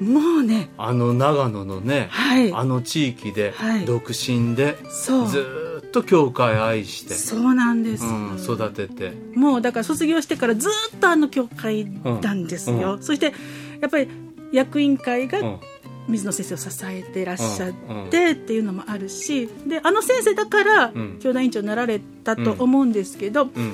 [0.00, 0.70] もうね。
[0.76, 2.52] あの長野のね、はい。
[2.52, 3.84] あの地域で、はい。
[3.84, 5.28] 独身でそう。
[5.28, 5.63] ずーっと
[6.02, 9.12] 教会愛して、そうなんです、うん、育てて。
[9.34, 11.84] もうだから卒業してからずっとあの教会
[12.22, 13.32] なんですよ、うんそして
[13.80, 14.08] やっぱり
[14.52, 15.60] 役員会がうん。
[16.06, 21.18] 水野先生を支えてらっしゃっうんてっていうのもあるしであの先生だからうん。
[21.18, 23.72] 教団委員長になられたと思うんですけど、うん。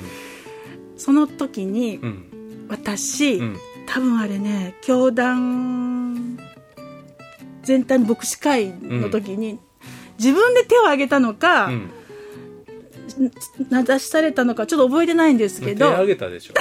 [0.95, 2.67] その時にうん。
[2.69, 3.57] 私、うん。
[3.85, 6.39] 多分あれね教団
[7.63, 9.59] 全体の牧師会の時に、
[10.17, 11.91] 自分で手を挙げたのか、うん
[13.69, 16.53] 名指しされたのかちょっと覚えてないんですけ手ど挙げたでしょ。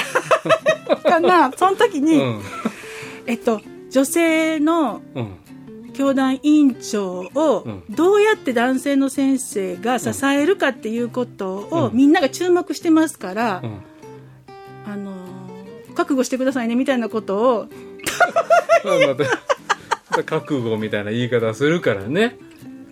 [0.96, 1.52] かな。
[1.52, 2.42] その時に、うん。
[3.26, 5.36] えっと、女性のうん。
[5.92, 7.84] 教団委員長をうん。
[7.90, 11.96] どうやって男性の先生が支えるかっていうことをうん。
[11.96, 13.80] みんなが注目してますから、うん。
[14.86, 15.30] あのー
[15.94, 17.66] 覚悟してくださいねみたいなことを。
[20.24, 22.38] 覚悟みたいな言い方するからね。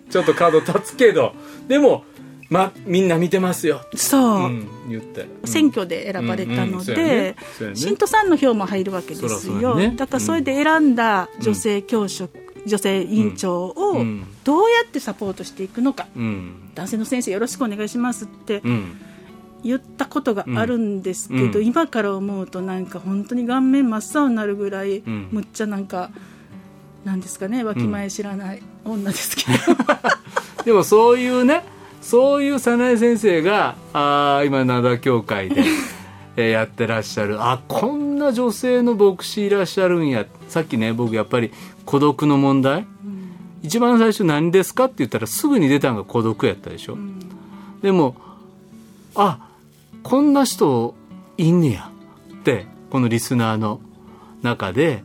[0.09, 1.33] ちょっと角立つけど。
[1.67, 2.03] でも
[2.49, 5.47] まみんな見てますよ、そう、うん、言って、うん。
[5.47, 6.83] 選挙で選ばれたのうんうん。
[6.83, 7.05] そうやね。
[7.05, 7.79] でそうやね。
[7.79, 9.95] 信徒さんの票も入るわけですよ、やね。
[9.95, 12.31] だからそれで選んだ女性教職、
[12.65, 14.25] 女性委員長をうん。
[14.43, 16.71] どうやってサポートしていくのか、うん。
[16.73, 19.01] 男性の先生よろしくお願いしますってうん。
[19.63, 21.65] 言ったことがあるんですけど、うん。
[21.65, 25.29] 今から思うとなんか本当に顔面真っ青になるぐらい、ん。
[25.31, 26.09] むっちゃなんか
[27.05, 29.57] なんですかねわきまえ知らない女ですけど、
[30.65, 31.63] でもそういうね
[32.01, 35.63] そういう早苗先生があー今灘協会で、
[36.35, 37.37] えーやってらっしゃる。
[37.41, 40.25] あこんな女性の牧師いらっしゃるんや。
[40.47, 41.51] さっきね僕やっぱり
[41.85, 42.85] 孤独の問題、
[43.61, 44.85] 一番最初何ですか？
[44.85, 46.97] って言ったらすぐに出たのが孤独やったでしょ、
[47.81, 48.15] でも
[49.15, 49.39] あ
[50.01, 50.95] こんな人
[51.37, 51.91] いんねや。
[52.33, 53.81] ってこのリスナーの
[54.41, 55.03] 中で、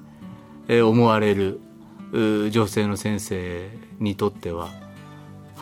[0.68, 1.60] えー思われる
[2.12, 3.68] 女性の先生
[3.98, 4.70] にとっては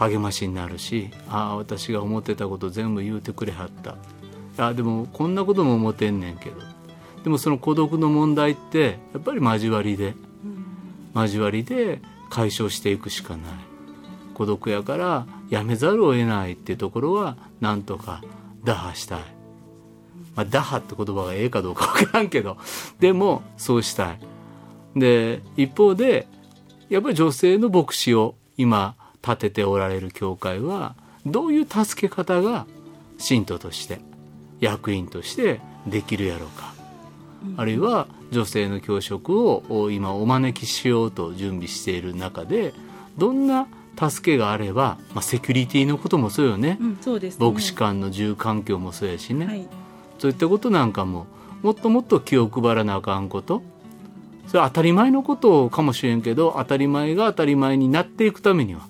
[0.08, 3.96] 励ましになるしああ私が思ってたこと全部言うてくれはった。
[4.58, 6.56] あでもこんなことも思ってんねんけど。
[7.24, 10.14] でもその孤独の問題ってやっぱり交わりで
[11.14, 12.00] 交わりで
[12.30, 13.52] 解消していくしかない。
[14.34, 18.22] 孤独やからやめざるを得ないっていうところはなんとか
[18.64, 19.20] 打破したい、
[20.34, 22.56] まあ、打破って言葉がええかどうか分からんけど
[22.98, 24.18] でもそうしたい。
[24.96, 26.26] で一方で
[26.88, 30.94] やっぱり女性の牧師を今立てておられる教会は
[31.24, 32.66] どういう助け方が
[33.18, 34.00] 信徒として
[34.60, 36.74] 役員としてできるやろうか、
[37.56, 42.72] あるいは女性の教職を今お招きしようと準備している中で
[43.18, 43.66] どんな
[44.00, 47.46] 助けがあれば、まあ、セキュリティのこともそうよね、うんそうですね。
[47.46, 49.66] 牧師間の住環境もそうやしね、はい。
[50.18, 51.26] そういったことなんかも
[51.62, 53.62] もっともっと気を配らなあかんこと。
[54.48, 58.82] それは当たり前のことかもしれんけど当たり前が当たり前になっていくためには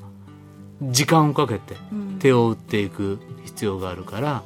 [0.90, 2.18] 時間をかけてうん。
[2.18, 4.42] 手を打っていく必要があるから、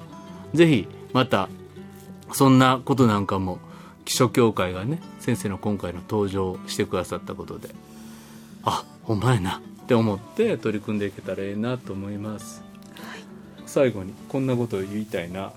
[0.54, 1.48] ぜひまた
[2.32, 3.58] そんなことなんかも
[4.04, 7.68] 基礎協会がね先生の今回の登場してくださったことで
[8.64, 12.62] あほんまやなって思って取り組んでいけたらええなと思います、
[13.66, 15.52] 最後にこんなことを言いたいな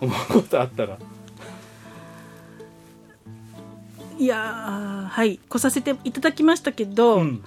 [0.00, 0.98] 思うことあったら。
[4.18, 7.44] いやーはい来させていただきましたけど、うん。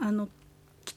[0.00, 0.37] あの来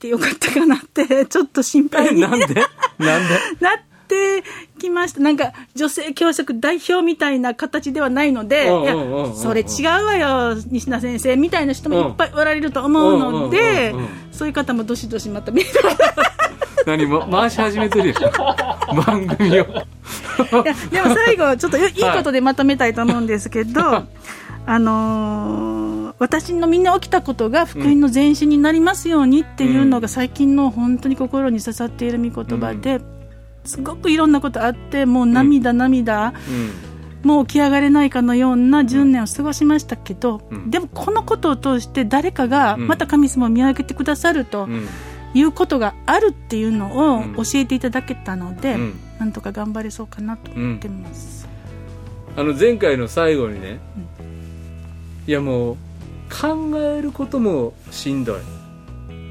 [0.02, 2.22] てよかったかなって ちょっと心配に。
[2.22, 2.40] なんで？
[2.40, 2.56] なんで？
[3.62, 4.44] なって
[4.80, 5.22] きました。
[5.22, 8.96] なんか女性教職代表みたいな形ではないので、うんいや
[9.36, 11.36] それ違うわよ西田先生。
[11.38, 13.94] みたいな人もいっぱいおられると思うので
[14.32, 15.90] そういう方もどしどしまたメール。
[15.90, 15.92] を
[16.88, 18.16] 何も回し始めてるよ
[19.06, 19.54] 番組を。
[19.54, 19.58] い
[20.66, 24.04] やでも最後ちょっといいことでまとめたいと思うんですけど、
[24.66, 33.02] あのー私の身に起きたことが福音の前進になりますようにっていうのが最近の本当に心に刺さっている御言葉で、
[33.66, 36.36] すごくいろんなことあってもう涙涙、
[37.24, 40.70] もう起き上がれないかのような10年を過ごしましたけど、うん。
[40.70, 42.88] でもこのことを通して誰かがうん。
[42.88, 44.74] また神様を見上げてくださるとうん。
[44.74, 44.88] うん
[45.34, 47.36] いうことがあるっていうのをうん。
[47.36, 49.00] 教えていただけたので、うん。
[49.18, 51.48] なんとか頑張れそうかなと思ってます。
[52.36, 53.80] あの前回の最後にね、
[55.26, 55.78] いやもう
[56.32, 58.40] 考えることもしんどい。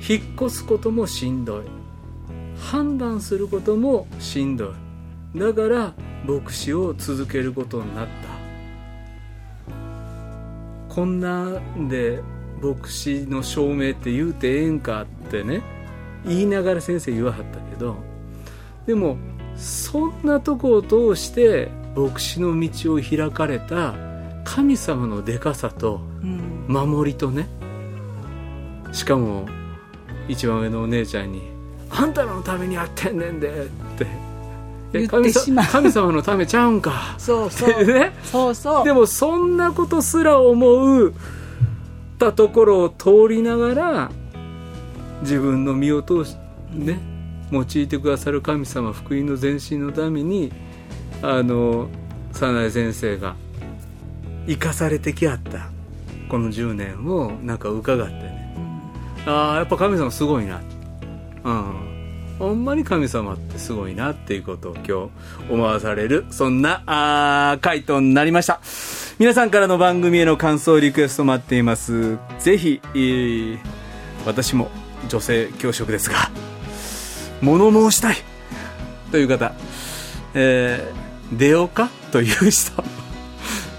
[0.07, 1.64] 引っ越すこともしんどい。
[2.59, 4.74] 判断することもしんど
[5.34, 5.38] い。
[5.38, 5.94] だから
[6.26, 8.30] 牧師を続けることになった。
[10.94, 12.20] こんなんで
[12.61, 15.62] 牧師の証明って言うてええんかってね
[16.26, 17.96] 言いながら先生言わはったけど
[18.86, 19.16] でも
[19.57, 23.94] そんなとこを通して牧師の道を開かれた
[24.44, 26.49] 神様のでかさとうん。
[26.70, 27.48] 守りとね。
[28.92, 29.46] しかも
[30.28, 31.42] 一番上のお姉ちゃんに
[31.90, 33.48] 「あんたらのためにやってんねんで」
[33.94, 34.06] って
[34.92, 35.66] 「言ってしまう。
[35.66, 37.84] 神様のためちゃうんか」そうそう。
[37.84, 38.12] ね。
[38.24, 38.84] そうそう。
[38.84, 41.12] でもそんなことすら思うっ
[42.20, 44.10] たところを通りながら
[45.22, 46.36] 自分の身を通し
[46.70, 47.00] ね
[47.50, 50.52] 用いてくださる神様福音の前進のために
[51.22, 51.88] あの
[52.32, 53.34] 早苗先生が
[54.46, 55.69] 生かされてきあった
[56.31, 58.55] この10年をなんか伺ってね、
[59.26, 60.61] ああやっぱ神様すごいな。
[61.45, 61.91] うん。
[62.39, 64.93] ほんまに神様ってすごいなっていうことを今日
[65.53, 68.61] 思わされるそんなあー回答になりました。
[69.18, 72.16] 皆さんからの番組への感想リクエスト待っています。
[72.39, 73.59] ぜひ、えー
[74.24, 74.70] 私も
[75.09, 76.16] 女性教職ですが
[77.43, 78.16] 物申したい。
[79.11, 79.53] という方、
[80.35, 81.91] えー出ようか？
[82.11, 82.83] という人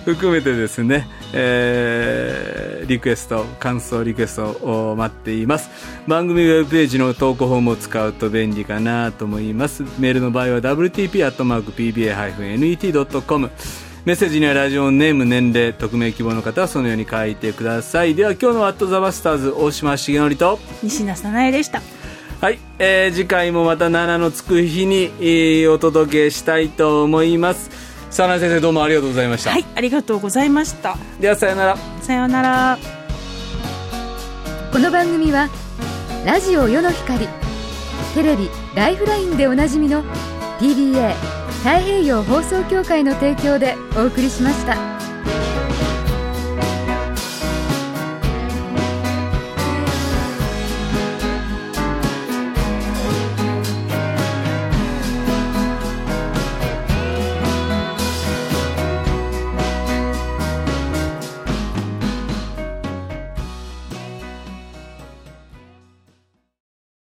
[0.06, 5.70] 含めてですね、えーリクエスト感想リクエストを待っています。
[6.08, 9.84] 番組ウェブページの投稿フォームを使うと便利かなと思います。
[10.00, 13.50] メールの場合は wtp.pba-net.com
[14.04, 18.16] メッセージにはラジオネーム年齢匿名希望の方はそのように書いてください。
[18.16, 20.58] では今日の「ワット・ザ・バスターズ」大島重則と。
[20.84, 21.82] 西名早苗でした。
[22.42, 27.70] はい、えー次回もまた7のつく日に、えーお届けしたいと思います
[28.12, 30.98] 佐野先生どうもありがとうございました、はいありがとうございました。
[31.20, 31.78] ではさよなら。
[32.02, 32.78] さようなら。
[34.72, 35.50] この番組は
[36.26, 37.28] ラジオ世の光
[38.14, 40.04] テレビ「ライフライン」でおなじみの
[40.60, 41.14] TBA
[41.64, 44.76] 太平洋放送協会の提供でお送りしました。